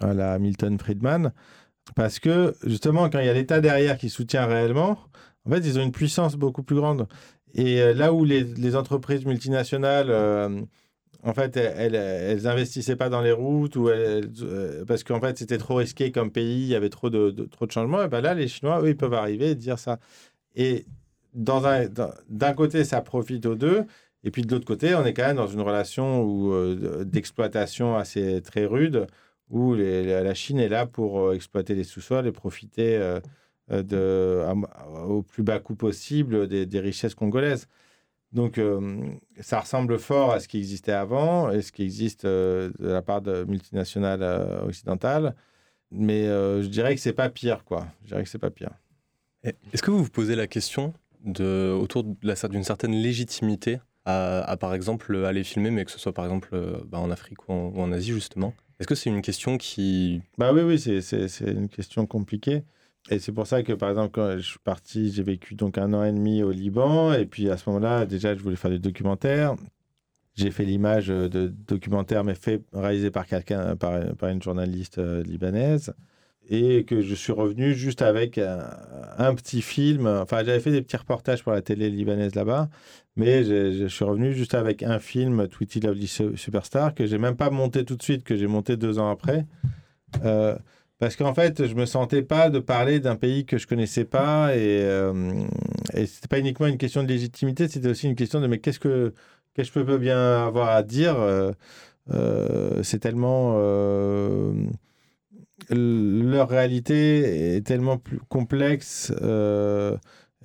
[0.00, 1.32] à la Milton Friedman.
[1.94, 4.98] Parce que justement, quand il y a l'État derrière qui soutient réellement,
[5.44, 7.06] en fait, ils ont une puissance beaucoup plus grande.
[7.54, 10.60] Et euh, là où les, les entreprises multinationales, euh,
[11.26, 15.58] en fait, elles, elles, investissaient pas dans les routes ou euh, parce qu'en fait, c'était
[15.58, 18.04] trop risqué comme pays, il y avait trop de, trop de changements.
[18.04, 19.98] Et ben là, les Chinois, eux, ils peuvent arriver et dire ça.
[20.54, 20.86] Et
[21.34, 23.84] d'un côté, ça profite aux deux.
[24.22, 28.40] Et puis de l'autre côté, on est quand même dans une relation euh, d'exploitation assez
[28.42, 29.06] très rude,
[29.50, 33.18] où la Chine est là pour euh, exploiter les sous-sols et profiter
[33.68, 37.66] au plus bas coût possible des, richesses congolaises.
[38.36, 38.60] Donc
[39.40, 43.22] ça ressemble fort à ce qui existait avant et ce qui existe de la part
[43.22, 44.22] de multinationales
[44.62, 45.34] occidentales.
[45.90, 47.88] Mais je dirais que c'est pas pire, quoi.
[48.02, 48.70] Je dirais que c'est pas pire.
[49.72, 50.92] Est-ce que vous vous posez la question
[51.24, 56.24] de, autour d'une certaine légitimité à, par exemple aller filmer, mais que ce soit par
[56.24, 58.54] exemple euh, bah, en Afrique ou en, Asie justement?
[58.78, 60.22] Est-ce que c'est une question qui...
[60.38, 62.62] Bah oui, oui, c'est une question compliquée.
[63.10, 65.92] Et c'est pour ça que, par exemple, quand je suis parti, j'ai vécu donc un
[65.94, 67.12] an et demi au Liban.
[67.12, 69.54] Et puis à ce moment-là, déjà, je voulais faire des documentaires.
[70.34, 75.22] J'ai fait l'image de documentaire, mais fait, réalisé par quelqu'un, par, par, une journaliste euh,
[75.22, 75.94] libanaise
[76.48, 80.06] et que je suis revenu juste avec un, petit film.
[80.06, 82.68] Enfin, j'avais fait des petits reportages pour la télé libanaise là-bas,
[83.16, 87.50] mais je, suis revenu juste avec un film, Tweety Lovely Superstar, que j'ai même pas
[87.50, 89.46] monté tout de suite, que j'ai monté deux ans après.
[90.24, 90.56] Euh,
[90.98, 94.56] parce qu'en fait, je me sentais pas de parler d'un pays que je connaissais pas
[94.56, 95.44] et, euh,
[95.94, 98.80] et c'était pas uniquement une question de légitimité, c'était aussi une question de mais qu'est-ce
[98.80, 99.12] que
[99.54, 101.18] que je peux bien avoir à dire.
[101.18, 101.52] Euh,
[102.10, 103.56] euh c'est tellement
[105.70, 109.96] leur réalité est tellement plus complexe euh,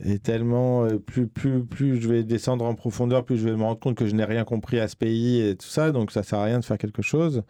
[0.04, 3.64] et tellement euh, plus, plus, plus je vais descendre en profondeur, plus je vais me
[3.64, 6.24] rendre compte que je n'ai rien compris à ce pays et tout ça, donc ça
[6.24, 7.44] sert à rien de faire quelque chose.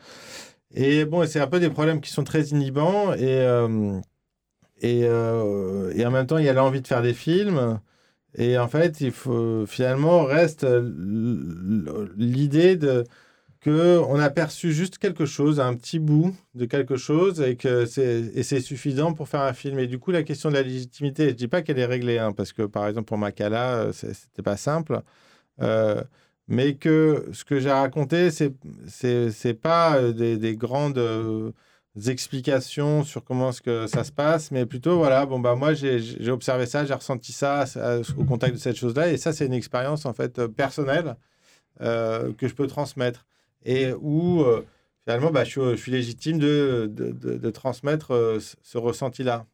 [0.73, 3.99] Et bon, c'est un peu des problèmes qui sont très inhibants et, euh,
[4.81, 7.79] et, et, en même temps, il y a l'envie de faire des films.
[8.35, 10.65] Et en fait, il faut finalement reste
[12.17, 13.03] l'idée de
[13.63, 18.59] qu'on a perçu juste quelque chose, un petit bout de quelque chose, et que c'est,
[18.59, 19.77] suffisant pour faire un film.
[19.79, 22.17] Et du coup, la question de la légitimité, je ne dis pas qu'elle est réglée,
[22.17, 25.01] hein, parce que par exemple, pour Makala, euh, c'était pas simple.
[25.61, 26.01] Euh,
[26.51, 28.53] mais que ce que j'ai raconté, c'est,
[28.87, 31.01] c'est pas euh, des, des grandes
[32.07, 36.29] explications sur comment ce que ça se passe, mais plutôt, voilà, bon, bah, moi, j'ai,
[36.29, 37.65] observé ça, j'ai ressenti ça
[38.17, 41.15] au contact de cette chose-là, et ça, c'est une expérience, en fait, personnelle
[41.79, 43.25] que je peux transmettre
[43.65, 44.65] et où euh,
[45.03, 49.45] finalement bah, je, suis, légitime de, de, de, transmettre euh, ce ressenti-là.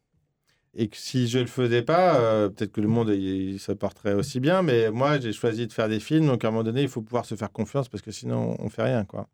[0.74, 3.72] Et que si je ne le faisais pas, euh, peut-être que le monde il, se
[3.72, 6.62] porterait aussi bien, mais moi j'ai choisi de faire des films, donc à un moment
[6.62, 9.04] donné il faut pouvoir se faire confiance parce que sinon on fait rien.
[9.04, 9.28] quoi.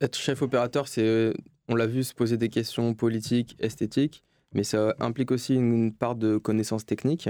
[0.00, 1.32] Être chef opérateur, c'est,
[1.68, 6.16] on l'a vu, se poser des questions politiques, esthétiques, mais ça implique aussi une part
[6.16, 7.28] de connaissances techniques,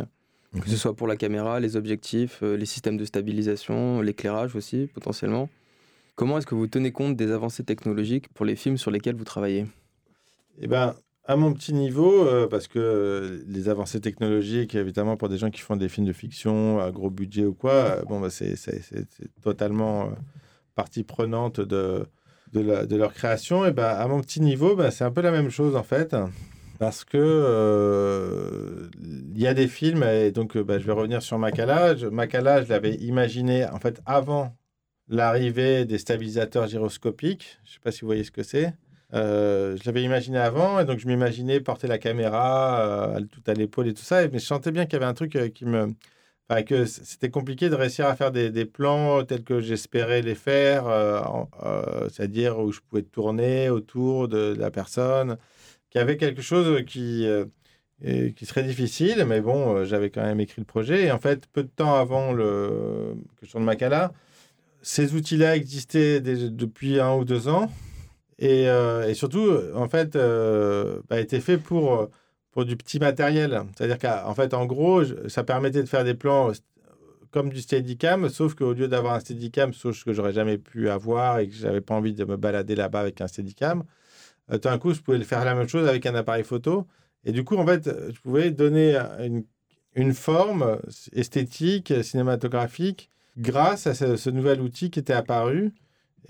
[0.53, 0.77] que ce Mhm.
[0.77, 5.49] soit pour la caméra, les objectifs, euh, les systèmes de stabilisation, l'éclairage aussi, potentiellement.
[6.17, 9.25] Comment est-ce que vous tenez compte des avancées technologiques pour les films sur lesquels vous
[9.25, 9.67] travaillez?
[10.61, 10.95] Eh ben,
[11.25, 15.51] à mon petit niveau, euh, parce que euh, les avancées technologiques, évidemment, pour des gens
[15.51, 18.55] qui font des films de fiction à gros budget ou quoi, euh, bon, bah, c'est
[19.43, 20.11] totalement
[20.75, 22.07] partie prenante de,
[22.53, 23.67] leur création.
[23.67, 26.17] Et ben, à mon petit niveau, bah, c'est un peu la même chose, en fait.
[26.79, 31.95] Parce que il y a des films, et donc bah, je vais revenir sur Makala.
[31.95, 34.57] Je- je l'avais imaginé en fait avant
[35.09, 37.59] l'arrivée des stabilisateurs gyroscopiques.
[37.65, 38.73] Je ne sais pas si vous voyez ce que c'est.
[39.15, 43.55] Euh, je l'avais imaginé avant, et donc je m'imaginais porter la caméra euh, tout à
[43.55, 44.27] l'épaule et tout ça.
[44.29, 45.95] Mais je sentais bien qu'il y avait un truc euh, qui me.
[46.49, 50.85] Enfin, que c'était compliqué de réussir à faire des, plans tels que j'espérais les faire,
[52.13, 55.37] c'est-à-dire où je pouvais tourner autour de la personne,
[55.91, 57.25] qu'il y avait quelque chose qui,
[58.03, 61.05] qui serait difficile, mais bon, j'avais quand même écrit le projet.
[61.05, 64.13] Et en fait, peu de temps avant le, que je tourne Makala,
[64.83, 67.71] ces outils-là existaient depuis un ou deux ans.
[68.41, 72.07] Et, euh, et surtout, en fait, euh, bah, étaient faits pour, euh,
[72.53, 73.63] pour du petit matériel.
[73.77, 76.51] C'est-à-dire qu'en fait, en gros, ça permettait de faire des plans
[77.31, 81.39] comme du Steadicam, sauf qu'au lieu d'avoir un Steadicam, chose que j'aurais jamais pu avoir
[81.39, 83.85] et que j'avais pas envie de me balader là-bas avec un Steadicam,
[84.51, 86.89] tout d'un coup, je pouvais le faire la même chose avec un appareil photo.
[87.25, 88.99] Et du coup, en fait, je pouvais donner
[89.95, 90.81] une, forme
[91.13, 95.73] esthétique, cinématographique, grâce à ce nouvel outil qui était apparu.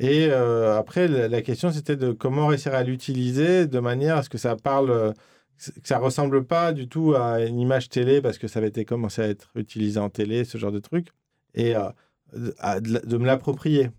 [0.02, 4.30] Et euh, après, la, question, c'était de comment réussir à l'utiliser de manière à ce
[4.30, 5.12] que ça parle, euh,
[5.58, 8.86] que ça ressemble pas du tout à une image télé, parce que ça avait été
[8.86, 11.08] commencé à être utilisé en télé, ce genre de truc,
[11.54, 11.90] et euh,
[12.34, 13.90] de- de, de me l'approprier.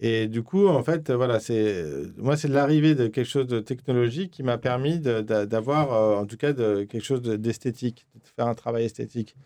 [0.00, 1.84] Et du coup, en fait, voilà, c'est
[2.16, 6.26] moi, c'est l'arrivée de quelque chose de technologique qui m'a permis de- de- d'avoir, en
[6.26, 9.36] tout cas, de, quelque chose de- d'esthétique, de faire un travail esthétique.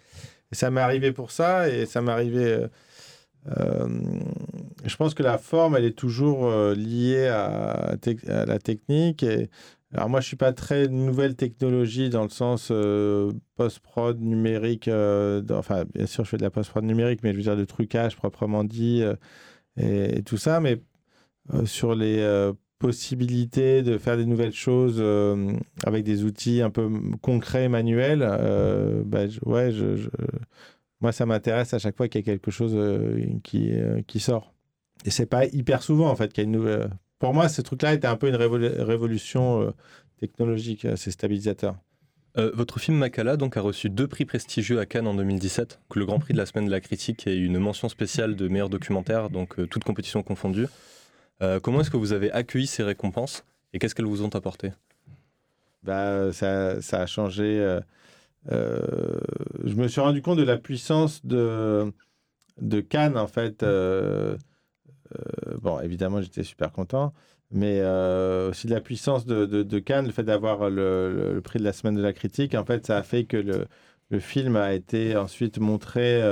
[0.53, 2.67] Et ça m'est arrivé pour ça, et ça m'est arrivé.
[3.49, 3.89] Euh,
[4.85, 9.25] je pense que la forme, elle est toujours euh, liée à, la technique.
[9.93, 14.89] Alors moi, je suis pas très nouvelle technologie dans le sens euh, post-prod numérique.
[14.89, 18.17] enfin, bien sûr, je fais de la post-prod numérique, mais je veux dire de trucage
[18.17, 19.03] proprement dit
[19.77, 20.61] et, tout ça.
[20.61, 20.81] Mais
[21.65, 25.03] sur les possibilités de faire des nouvelles choses
[25.85, 26.89] avec des outils un peu
[27.21, 28.21] concrets, manuels,
[29.05, 30.09] bah, ouais, je,
[31.03, 34.21] moi, ça m'intéresse à chaque fois qu'il y a quelque chose euh, qui, euh, qui
[34.21, 34.55] sort.
[35.05, 36.91] Et c'est pas hyper souvent, en fait, qu'il y a une nouvelle.
[37.19, 39.71] Pour moi, ce truc-là était un peu une révolu- révolution euh,
[40.21, 41.77] technologique, ces stabilisateurs.
[42.39, 45.97] Euh, votre film Makala donc, a reçu deux prix prestigieux à Cannes en 2017, donc
[45.97, 48.71] le Grand Prix de la Semaine de la Critique et une mention spéciale de meilleur
[48.71, 50.67] documentaire, donc euh, toutes compétitions confondues.
[51.43, 54.71] Euh, comment est-ce que vous avez accueilli ces récompenses et qu'est-ce qu'elles vous ont apporté?
[55.83, 57.81] Bah, ça, ça a changé.
[58.51, 59.21] Euh,
[59.65, 61.93] je me suis rendu compte de la puissance de,
[62.61, 63.63] de Cannes, en fait.
[63.63, 64.37] euh,
[65.19, 67.13] euh, bon, évidemment, j'étais super content,
[67.51, 67.83] mais
[68.49, 71.95] aussi de la puissance de, de, Cannes, le fait d'avoir le, prix de la semaine
[71.95, 73.67] de la critique, en fait, ça a fait que le,
[74.11, 76.23] le film a été ensuite montré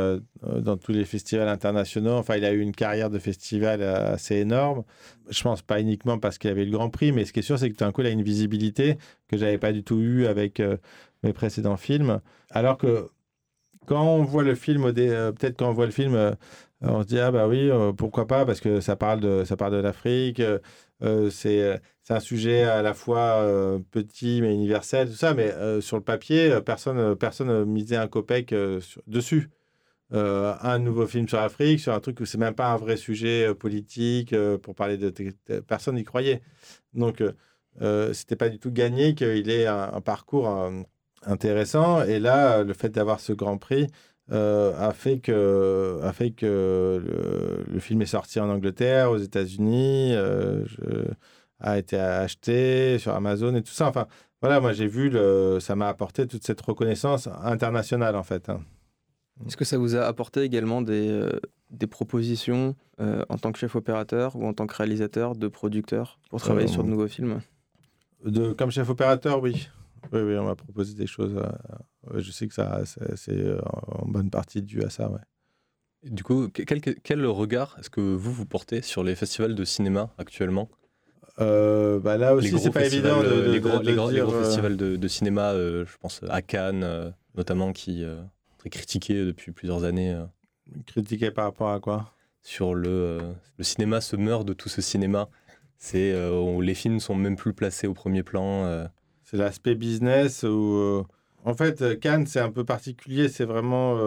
[0.42, 2.14] dans tous les festivals internationaux.
[2.14, 4.84] Enfin, il a eu une carrière de festival assez énorme.
[5.28, 7.58] Je pense pas uniquement parce qu'il avait le Grand Prix, mais ce qui est sûr,
[7.58, 8.96] c'est que d'un coup, il a une visibilité
[9.28, 10.60] que j'avais pas du tout eu avec
[11.22, 12.20] mes précédents films.
[12.50, 13.08] Alors que
[13.86, 16.32] quand on voit le film, euh, peut-être quand on voit le film, euh,
[16.82, 19.56] on se dit ah bah oui, euh, pourquoi pas parce que ça parle de ça
[19.56, 20.40] parle de l'Afrique.
[20.40, 20.58] euh,
[21.02, 21.76] euh, c'est euh,
[22.10, 25.34] un sujet à la fois euh, petit mais universel, tout ça.
[25.34, 29.50] Mais euh, sur le papier, euh, personne euh, personne euh, misait un copec euh, dessus.
[30.12, 32.96] Euh, un nouveau film sur l'Afrique, sur un truc où c'est même pas un vrai
[32.96, 35.12] sujet euh, politique euh, pour parler de,
[35.60, 36.42] personne n'y croyait.
[36.94, 37.32] Donc euh,
[37.82, 40.82] euh, c'était pas du tout gagné qu'il ait un, parcours euh,
[41.26, 42.02] intéressant.
[42.02, 43.86] Et là, le fait d'avoir ce Grand Prix
[44.32, 49.18] euh, a fait que, a fait que le, le film est sorti en Angleterre, aux
[49.18, 50.64] États-Unis, euh,
[51.58, 53.88] a été acheté sur Amazon et tout ça.
[53.88, 54.06] Enfin,
[54.40, 58.48] voilà, moi j'ai vu, le, ça m'a apporté toute cette reconnaissance internationale en fait.
[58.48, 58.60] hein.
[59.46, 61.40] Est-ce que ça vous a apporté également des, euh,
[61.70, 66.18] des propositions euh, en tant que chef opérateur ou en tant que réalisateur de producteur
[66.30, 67.40] pour travailler Euh, sur de nouveaux films?
[68.24, 69.68] De, comme chef opérateur, oui.
[70.12, 71.36] Oui, oui, on m'a proposé des choses.
[71.36, 72.82] euh, ouais, je sais que ça,
[73.16, 75.20] c'est euh, en bonne partie dû à ça, ouais.
[76.02, 79.54] Et Du coup, que- quel, quel regard est-ce que vous vous portez sur les festivals
[79.54, 80.68] de cinéma actuellement?
[81.38, 84.08] Euh, bah là aussi, c'est pas évident de, euh, de- les gros, de les gros-
[84.08, 88.04] les dire, gros euh, festivals de, cinéma, euh, je pense à Cannes euh, notamment, qui
[88.04, 88.20] euh,
[88.58, 90.24] très critiqué depuis plusieurs années euh,
[90.86, 92.14] critiquer par rapport à quoi?
[92.42, 95.28] Sur le, euh, le cinéma se meurt de tout ce cinéma.
[95.78, 98.64] C'est euh, les films sont même plus placés au premier plan.
[99.34, 99.36] Euh.
[99.36, 101.04] c'est l'aspect business où,
[101.44, 103.28] en fait, Cannes, c'est un peu particulier.
[103.28, 103.98] C'est vraiment.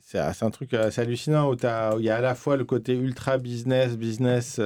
[0.00, 1.56] c'est un truc assez hallucinant où
[1.98, 4.60] il y a à la fois le côté ultra business, business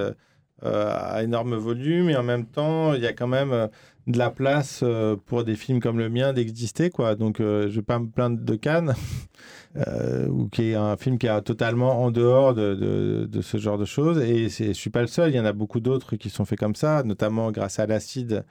[0.63, 3.69] à énorme volume, et en même temps, il y a quand même
[4.07, 7.77] de la place euh, pour des films comme le mien d'exister quoi donc euh, je
[7.77, 8.95] vais pas me plaindre de Cannes
[9.77, 13.79] euh, ou qui est un film qui est totalement en dehors de, de, ce genre
[13.79, 16.31] de choses et je suis pas le seul il y en a beaucoup d'autres qui
[16.31, 18.45] sont faits comme ça notamment grâce à l'acide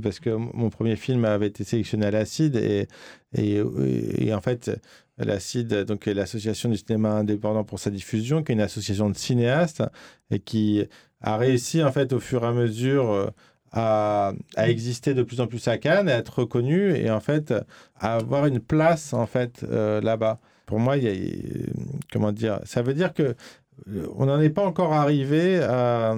[0.00, 4.70] parce que mon premier film avait été sélectionné à l'acide et, en fait
[5.18, 9.82] l'acide donc l'association du cinéma indépendant pour sa diffusion qui est une association de cinéastes
[10.30, 10.84] et qui
[11.20, 13.32] a réussi en fait au fur et à mesure
[13.72, 17.54] à, exister de plus en plus à Cannes, à être reconnu et en fait
[17.98, 20.40] à avoir une place en fait euh, là-bas.
[20.66, 21.66] Pour moi, il y a,
[22.12, 23.34] comment dire, ça veut dire que
[23.88, 26.14] euh, on n'en est pas encore arrivé à.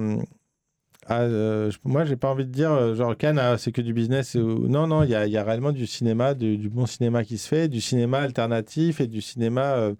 [1.05, 4.35] À euh, moi, j'ai pas envie de dire genre Cannes, ah, c'est que du business.
[4.35, 7.81] Non, non, il y a, réellement du cinéma, du, bon cinéma qui se fait, du
[7.81, 9.93] cinéma alternatif et du cinéma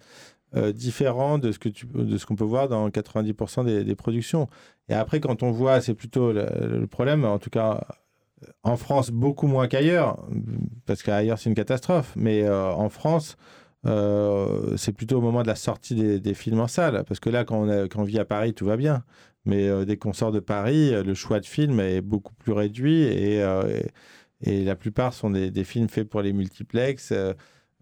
[0.54, 4.48] euh, différent de ce que de ce qu'on peut voir dans 90% des, des, productions.
[4.88, 7.84] Et après, quand on voit, c'est plutôt le, problème, en tout cas
[8.62, 10.24] en France beaucoup moins qu'ailleurs,
[10.86, 12.12] parce qu'ailleurs c'est une catastrophe.
[12.16, 13.36] Mais euh, en France,
[13.86, 17.44] euh, c'est plutôt au moment de la sortie des, films en salle, parce que là,
[17.44, 19.04] quand on vit à Paris, tout va bien.
[19.46, 23.36] Mais dès qu'on sort de Paris, le choix de films est beaucoup plus réduit et,
[23.38, 23.86] et,
[24.42, 27.12] et la plupart sont des, films faits pour les multiplexes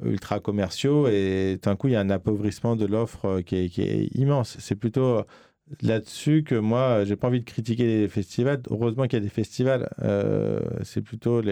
[0.03, 4.09] ultra commerciaux et d'un coup il y a un appauvrissement de l'offre euh, qui est,
[4.15, 4.57] immense.
[4.61, 5.25] C'est plutôt euh,
[5.83, 8.63] là-dessus que moi j'ai pas envie de critiquer les festivals.
[8.71, 9.89] Heureusement qu'il y a des festivals.
[10.03, 11.43] Euh, c'est plutôt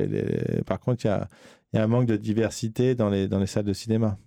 [0.67, 1.29] par contre il y a,
[1.75, 4.19] y a, un manque de diversité dans les, dans les salles de cinéma.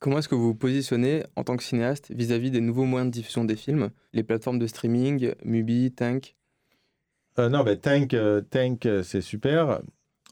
[0.00, 3.14] Comment est-ce que vous vous positionnez en tant que cinéaste vis-à-vis des nouveaux moyens de
[3.14, 6.36] diffusion des films, les plateformes de streaming, Mubi, Tank?
[7.38, 8.16] Non, mais Tank,
[8.50, 9.80] Tank c'est super.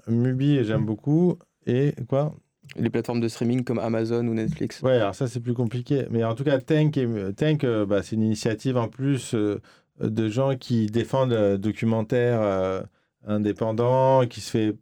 [0.08, 1.38] Mubi, j'aime beaucoup.
[1.66, 2.34] Et quoi?
[2.76, 4.82] Les plateformes de streaming comme Amazon ou Netflix.
[4.82, 6.06] Ouais, alors ça c'est plus compliqué.
[6.10, 6.98] Mais en tout cas, Tank,
[7.36, 9.60] Tank euh, bah, c'est une initiative en plus euh,
[10.00, 12.80] de gens qui défendent le documentaire euh,
[13.26, 14.76] indépendant, qui se fait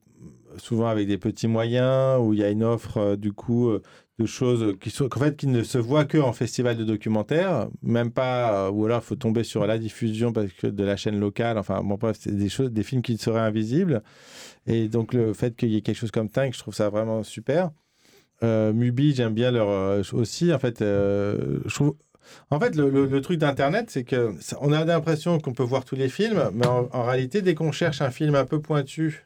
[0.58, 3.70] souvent avec des petits moyens, où il y a une offre du coup
[4.18, 7.68] de choses qui sont en fait qui ne se voient que en festival de documentaire,
[7.82, 11.58] même pas ou alors faut tomber sur la diffusion parce que de la chaîne locale.
[11.58, 14.02] Enfin bon bref, c'est des choses, des films qui seraient invisibles.
[14.66, 17.22] Et donc, le fait qu'il y ait quelque chose comme Tank, je trouve ça vraiment
[17.22, 17.70] super.
[18.42, 20.52] Euh, Mubi, j'aime bien leur euh, aussi.
[20.52, 21.96] En fait, euh, je trouve.
[22.50, 26.08] En fait, le, truc d'Internet, c'est que on a l'impression qu'on peut voir tous les
[26.08, 29.24] films, mais en, réalité, dès qu'on cherche un film un peu pointu,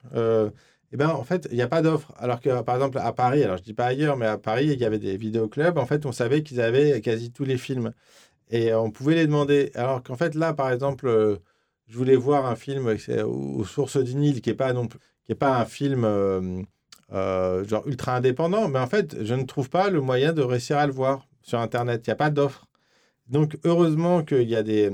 [0.92, 2.12] eh ben, en fait, il n'y a pas d'offre.
[2.18, 4.78] Alors que, par exemple, à Paris, alors je dis pas ailleurs, mais à Paris, il
[4.80, 5.78] y avait des vidéoclubs.
[5.78, 7.92] En fait, on savait qu'ils avaient quasi tous les films.
[8.50, 9.70] Et on pouvait les demander.
[9.74, 11.40] Alors qu'en fait, là, par exemple,
[11.90, 14.72] je voulais voir un film aux sources du Nil, qui n'est pas
[15.38, 16.62] pas un film euh,
[17.12, 20.78] euh, genre ultra indépendant, mais en fait, je ne trouve pas le moyen de réussir
[20.78, 22.06] à le voir sur Internet.
[22.06, 22.66] Il n'y a pas d'offre.
[23.28, 24.90] Donc, heureusement qu'il y a des,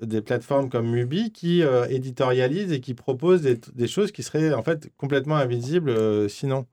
[0.00, 4.62] des plateformes comme Mubi qui euh, éditorialisent et qui proposent des, choses qui seraient en
[4.62, 6.66] fait complètement invisibles sinon.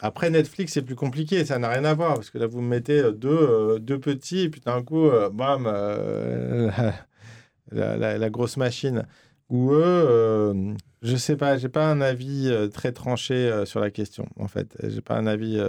[0.00, 2.68] Après, Netflix, c'est plus compliqué, ça n'a rien à voir, parce que là, vous me
[2.68, 5.64] mettez deux, deux petits, et puis d'un coup, bam,
[7.72, 9.06] la, grosse machine.
[9.48, 13.90] Ou eux, je sais pas, j'ai pas un avis euh, très tranché euh, sur la
[13.90, 14.76] question, en fait.
[14.82, 15.60] J'ai pas un avis.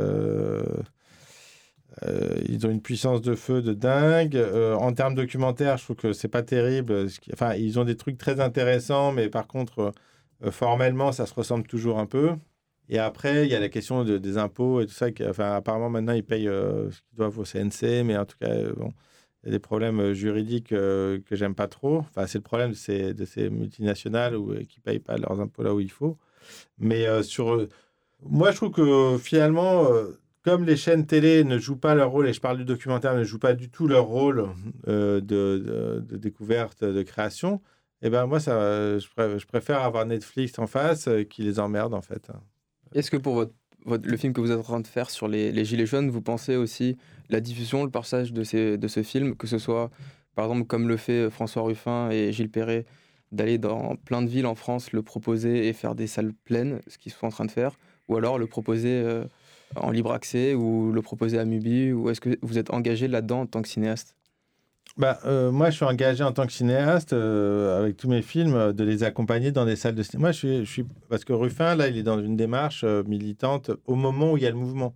[2.03, 4.37] Euh, ils ont une puissance de feu de dingue.
[4.37, 7.07] en termes documentaires, je trouve que c'est pas terrible.
[7.33, 9.93] Enfin, ils ont des trucs très intéressants, mais par contre,
[10.51, 12.31] formellement, ça se ressemble toujours un peu.
[12.89, 15.07] Et après, il y a la question des impôts et tout ça.
[15.29, 18.93] enfin, apparemment, maintenant, ils payent ce qu'ils doivent au CNC, mais en tout cas, bon
[19.43, 21.99] il y a des problèmes euh, juridiques euh, que j'aime pas trop.
[21.99, 25.73] Enfin, c'est le problème de ces, multinationales où, euh, qui payent pas leurs impôts là
[25.73, 26.17] où il faut.
[26.79, 27.67] Mais sur.
[28.23, 29.87] moi, je trouve que finalement,
[30.57, 33.39] les chaînes télé ne jouent pas leur rôle, et je parle du documentaire, ne jouent
[33.39, 34.49] pas du tout leur rôle
[34.87, 37.61] de, de, découverte, de création,
[38.01, 42.31] eh ben moi, ça, je, préfère avoir Netflix en face qui les emmerde, en fait.
[42.93, 43.53] Est-ce que pour votre
[43.85, 46.21] le film que vous êtes en train de faire sur les, les, Gilets jaunes, vous
[46.21, 46.97] pensez aussi
[47.29, 49.89] la diffusion, le passage de, ces, de ce film, que ce soit
[50.35, 52.85] par exemple comme le fait François Ruffin et Gilles Perret,
[53.31, 56.97] d'aller dans plein de villes en France, le proposer et faire des salles pleines, ce
[56.97, 57.77] qu'ils sont en train de faire,
[58.07, 59.25] ou alors le proposer euh,
[59.75, 63.41] en libre accès, ou le proposer à Mubi, ou est-ce que vous êtes engagé là-dedans
[63.41, 64.15] en tant que cinéaste?
[64.97, 68.55] Bah, euh, moi, je suis engagé en tant que cinéaste euh, avec tous mes films
[68.55, 70.27] euh, de les accompagner dans des salles de cinéma.
[70.27, 74.33] Moi, je suis, parce que Ruffin, là, il est dans une démarche militante au moment
[74.33, 74.95] où il y a le mouvement.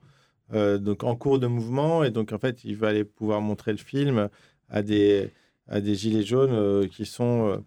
[0.54, 2.04] donc, en cours de mouvement.
[2.04, 4.30] Et donc, en fait, il va aller pouvoir montrer le film
[4.70, 5.32] à des,
[5.68, 7.64] à des gilets jaunes qui sont.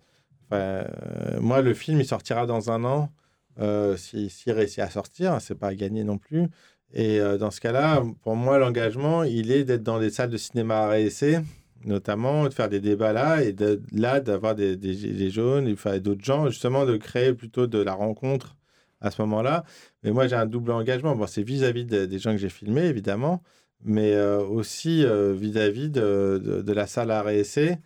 [0.50, 3.10] moi, le film, il sortira dans un an.
[3.58, 6.48] euh, s'il réussit à sortir, c'est pas à gagner non plus.
[6.96, 10.38] Et euh, dans ce cas-là, pour moi, l'engagement, il est d'être dans des salles de
[10.38, 11.40] cinéma à réessayer,
[11.84, 13.54] notamment de faire des débats là, et
[13.92, 18.56] là, d'avoir des, des jaunes, et d'autres gens, justement, de créer plutôt de la rencontre
[19.02, 19.64] à ce moment-là.
[20.02, 21.14] Mais moi, j'ai un double engagement.
[21.14, 23.42] Bon, c'est vis-à-vis des gens que j'ai filmés, évidemment,
[23.84, 27.76] mais euh, aussi euh, vis-à-vis de, de, la salle à euh,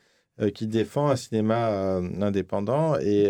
[0.55, 2.99] qui défend un cinéma indépendant.
[2.99, 3.29] Et,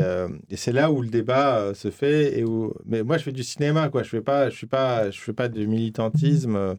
[0.49, 2.39] et c'est là où le débat se fait.
[2.39, 2.75] Et où...
[2.85, 4.03] Mais moi, je fais du cinéma, quoi.
[4.03, 6.77] Je ne fais, pas, je fais, pas, je fais pas de militantisme.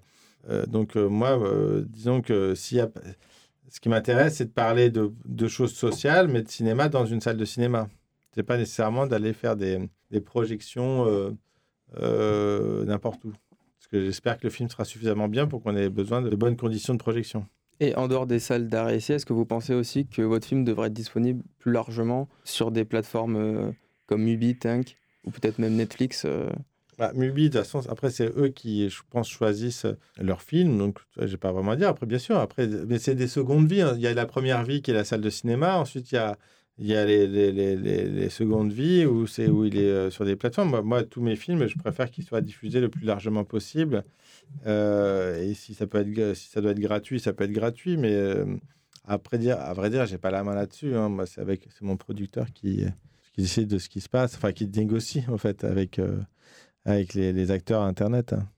[0.67, 1.39] donc, moi,
[1.87, 2.89] disons que s'il y a...
[3.69, 7.37] ce qui m'intéresse, c'est de parler de, choses sociales, mais de cinéma dans une salle
[7.37, 7.89] de cinéma.
[8.33, 9.89] Ce n'est pas nécessairement d'aller faire des,
[10.25, 11.35] projections
[11.97, 13.33] n'importe où
[13.99, 16.99] j'espère que le film sera suffisamment bien pour qu'on ait besoin de bonnes conditions de
[16.99, 17.45] projection.
[17.81, 20.63] Et en dehors des salles d'arrêt essai, est-ce que vous pensez aussi que votre film
[20.63, 23.71] devrait être disponible plus largement sur des plateformes euh,
[24.05, 26.47] comme Mubi, Tank ou peut-être même Netflix euh?
[26.99, 29.87] Bah, Mubi, de toute façon, après, c'est eux qui, je pense, choisissent
[30.19, 30.77] leur film.
[30.77, 31.89] Donc, je n'ai pas vraiment à dire.
[31.89, 33.81] Après, bien sûr, après, mais c'est des secondes vies.
[33.81, 33.93] Hein.
[33.95, 35.79] Il y a la première vie qui est la salle de cinéma.
[35.79, 36.37] Ensuite, il y a
[36.81, 40.25] il y a les, les, les, secondes vies où, c'est, où il est euh, sur
[40.25, 40.81] des plateformes.
[40.81, 44.03] Moi, tous mes films, je préfère qu'ils soient diffusés le plus largement possible.
[44.65, 47.97] Euh, et si ça, peut être, si ça doit être gratuit, ça peut être gratuit.
[47.97, 48.45] Mais euh,
[49.05, 50.95] après dire, à vrai dire, j'ai pas la main là-dessus.
[50.95, 51.09] Hein.
[51.09, 52.83] Moi, c'est, avec, c'est mon producteur qui,
[53.33, 56.01] qui décide de ce qui se passe, enfin qui négocie en fait avec,
[56.85, 58.33] avec les, acteurs Internet.
[58.33, 58.49] Hein.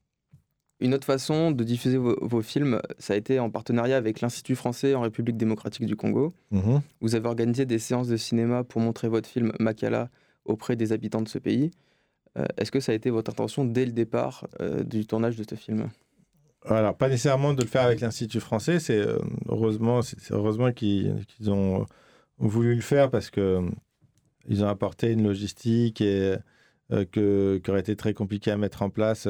[0.83, 4.95] Une autre façon de diffuser vos, films, ça a été en partenariat avec l'Institut français
[4.95, 6.33] en République démocratique du Congo.
[6.51, 6.81] Mhm.
[6.99, 10.09] Vous avez organisé des séances de cinéma pour montrer votre film Makala
[10.43, 11.71] auprès des habitants de ce pays.
[12.37, 15.45] Euh, est-ce que ça a été votre intention dès le départ euh, du tournage de
[15.49, 15.89] ce film?
[16.65, 18.81] Alors, pas nécessairement de le faire avec l'Institut français.
[18.81, 21.85] C'est euh, heureusement, heureusement qu'ils ont
[22.39, 23.61] voulu le faire parce que
[24.49, 26.35] ils ont apporté une logistique et
[26.89, 29.29] que, qui aurait été très compliqué à mettre en place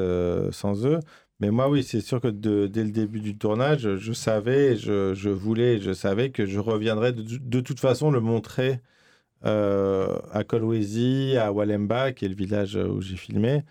[0.50, 0.98] sans eux.
[1.40, 5.30] Mais moi, oui, c'est sûr que dès le début du tournage, je savais, je, je
[5.30, 8.80] voulais, je savais que je reviendrais de, toute façon le montrer
[9.44, 13.62] euh, à Kolwezi, à Walemba, qui est le village où j'ai filmé.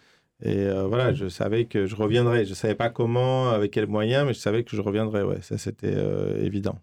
[0.42, 2.44] Et euh, voilà, je savais que je reviendrais.
[2.46, 5.24] Je ne savais pas comment, avec quels moyens, mais je savais que je reviendrais.
[5.24, 6.80] Ouais, ça, c'était euh, évident.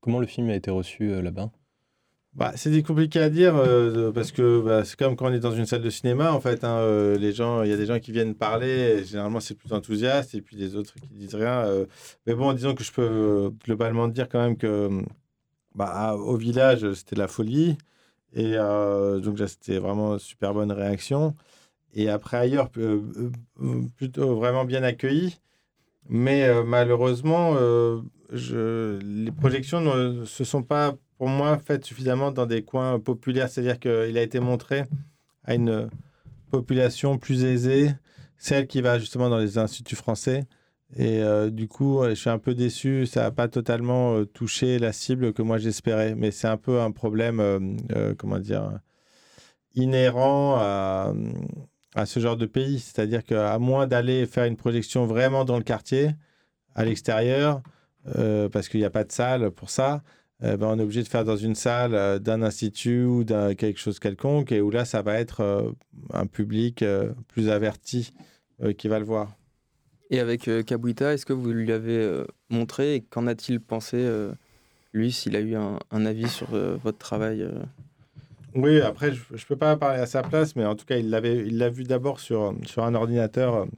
[0.00, 1.50] Comment le film a été reçu là-bas?
[2.38, 5.50] Bah, c'est compliqué à dire euh, parce que bah, c'est comme quand on est dans
[5.50, 6.62] une salle de cinéma en fait.
[6.62, 9.04] Hein, euh, les gens, il y a des gens qui viennent parler.
[9.04, 11.64] généralement, c'est plus enthousiaste et puis des autres qui disent rien.
[11.66, 11.86] Euh.
[12.26, 14.88] mais bon, disons que je peux globalement dire quand même que
[15.74, 17.76] bah, au village, c'était la folie
[18.34, 21.34] et donc c'était vraiment super bonne réaction.
[21.94, 22.70] Et après ailleurs,
[23.96, 25.40] plutôt vraiment bien accueilli.
[26.08, 27.56] Mais malheureusement,
[28.32, 33.48] je, les projections ne se sont pas pour moi, fait suffisamment dans des coins populaires.
[33.48, 34.84] C'est-à-dire qu'il a été montré
[35.44, 35.90] à une
[36.50, 37.90] population plus aisée,
[38.38, 40.46] celle qui va justement dans les instituts français.
[40.96, 43.06] Et euh, du coup, je suis un peu déçu.
[43.06, 46.14] Ça n'a pas totalement euh, touché la cible que moi j'espérais.
[46.14, 48.78] Mais c'est un peu un problème, euh, comment dire,
[49.74, 52.78] inhérent à ce genre de pays.
[52.78, 56.10] C'est-à-dire qu'à moins d'aller faire une projection vraiment dans le quartier,
[56.74, 57.62] à l'extérieur,
[58.52, 60.02] parce qu'il n'y a pas de salle pour ça,
[60.44, 63.54] euh, ben, on est obligé de faire dans une salle euh, d'un institut ou d'un
[63.54, 65.70] quelque chose quelconque, et où là, ça va être euh,
[66.12, 66.84] un public
[67.28, 68.12] plus averti
[68.76, 69.36] qui va le voir.
[70.10, 74.04] Et avec Kabuita, est-ce que vous lui avez montré et qu'en a-t-il pensé,
[74.92, 76.48] lui, s'il a eu un, avis sur
[76.82, 77.48] votre travail
[78.56, 81.08] Oui, après, je ne peux pas parler à sa place, mais en tout cas, il
[81.08, 83.68] l'a vu d'abord sur, sur un ordinateur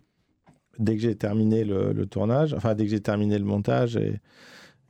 [0.79, 3.97] dès que j'ai terminé le, le, tournage, enfin, dès que j'ai terminé le montage.
[3.97, 4.19] Et,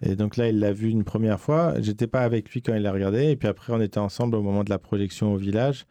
[0.03, 1.74] et donc là, il l'a vu une première fois.
[1.80, 3.30] J'étais pas avec lui quand il l'a regardé.
[3.30, 5.86] Et puis après, on était ensemble au moment de la projection au village.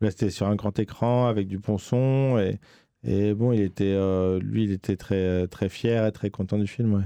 [0.00, 2.38] Là, c'était sur un grand écran avec du bon son.
[2.38, 2.58] Et,
[3.04, 6.66] et bon, il était, euh, lui, il était très, très fier et très content du
[6.66, 6.94] film.
[6.94, 7.04] Ouais.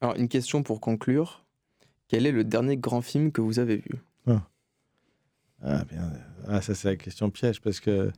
[0.00, 1.44] Alors, une question pour conclure.
[2.08, 4.02] Quel est le dernier grand film que vous avez vu?
[4.26, 4.42] Ah.
[5.62, 6.12] ah, bien.
[6.48, 8.10] Ah, ça, c'est la question piège parce que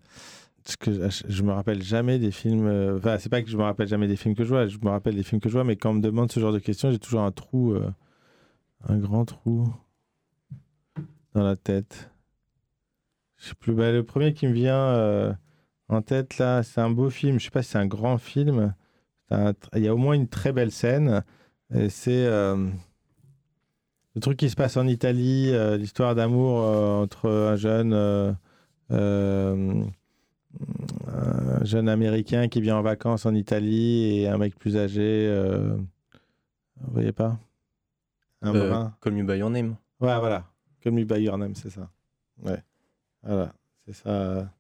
[0.78, 2.66] que je me rappelle jamais des films.
[2.66, 4.78] Euh, enfin, c'est pas que je me rappelle jamais des films que je vois, je
[4.78, 6.58] me rappelle des films que je vois, mais quand on me demande ce genre de
[6.58, 7.90] questions, j'ai toujours un trou, euh,
[8.88, 9.72] un grand trou
[11.34, 12.10] dans la tête.
[13.38, 13.74] Je sais plus.
[13.74, 15.32] Bah, le premier qui me vient euh,
[15.88, 17.40] en tête là, c'est un beau film.
[17.40, 18.74] Je sais pas si c'est un grand film.
[19.30, 21.24] Il y a au moins une très belle scène.
[21.88, 22.70] C'est le
[24.20, 28.36] truc qui se passe en Italie, l'histoire d'amour entre un jeune
[31.08, 35.00] un jeune américain qui vient en vacances en Italie et un mec plus âgé.
[35.28, 35.76] Euh...
[36.80, 37.38] Vous voyez pas?
[38.40, 39.76] Un euh, Call Me By Your Name.
[40.00, 40.46] Ouais, voilà.
[40.80, 41.88] Call Me By Your Name, c'est ça.
[42.42, 42.62] Ouais.
[43.22, 43.52] Voilà.
[43.86, 44.52] C'est ça.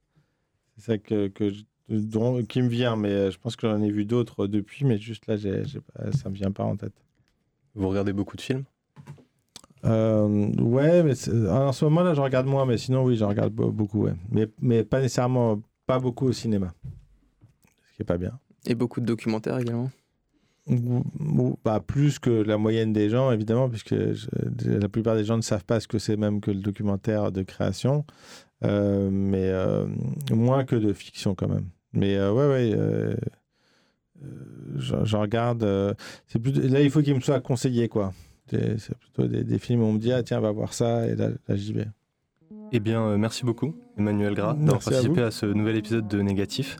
[0.76, 3.82] C'est ça que, que je- dont- qui me vient, mais euh, je pense que j'en
[3.82, 6.76] ai vu d'autres depuis, mais juste là, j'ai, j'ai pas- ça me vient pas en
[6.76, 6.94] tête.
[7.74, 8.64] Vous regardez beaucoup de films?
[9.84, 11.12] Euh, ouais, mais
[11.48, 14.14] en ce moment là, je regarde moins, mais sinon oui, j'en regarde be- beaucoup, ouais.
[14.30, 15.60] Mais, mais pas nécessairement,
[15.92, 16.72] pas beaucoup au cinéma,
[17.90, 18.38] ce qui est pas bien.
[18.66, 19.90] Et beaucoup de documentaires également.
[21.64, 24.28] Bah, plus que la moyenne des gens, évidemment, puisque je-
[24.64, 27.42] la plupart des gens ne savent pas ce que c'est même que le documentaire de
[27.42, 28.04] création,
[28.64, 29.86] Euh, mais euh,
[30.30, 31.66] moins que de fiction quand même.
[31.92, 33.16] Mais euh, ouais, ouais,
[34.76, 35.66] j'en regarde.
[36.28, 38.14] c'est plutôt, là, il faut qu'il me soit conseillé, quoi.
[38.48, 41.08] C'est c'est plutôt des, des films où on me dit, ah tiens, va voir ça,
[41.08, 41.88] et là, là j'y vais.
[42.74, 46.22] Eh bien, euh, merci beaucoup, Emmanuel Gras, d'avoir à participé à, ce nouvel épisode de
[46.22, 46.78] Négatif.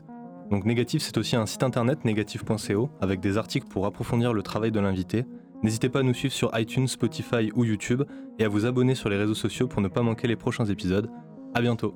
[0.49, 4.71] Donc, Négatif, c'est aussi un site internet, négatif.co, avec des articles pour approfondir le travail
[4.71, 5.25] de l'invité.
[5.61, 8.03] N'hésitez pas à nous suivre sur iTunes, Spotify ou YouTube,
[8.39, 11.09] et à vous abonner sur les réseaux sociaux pour ne pas manquer les prochains épisodes.
[11.53, 11.93] À bientôt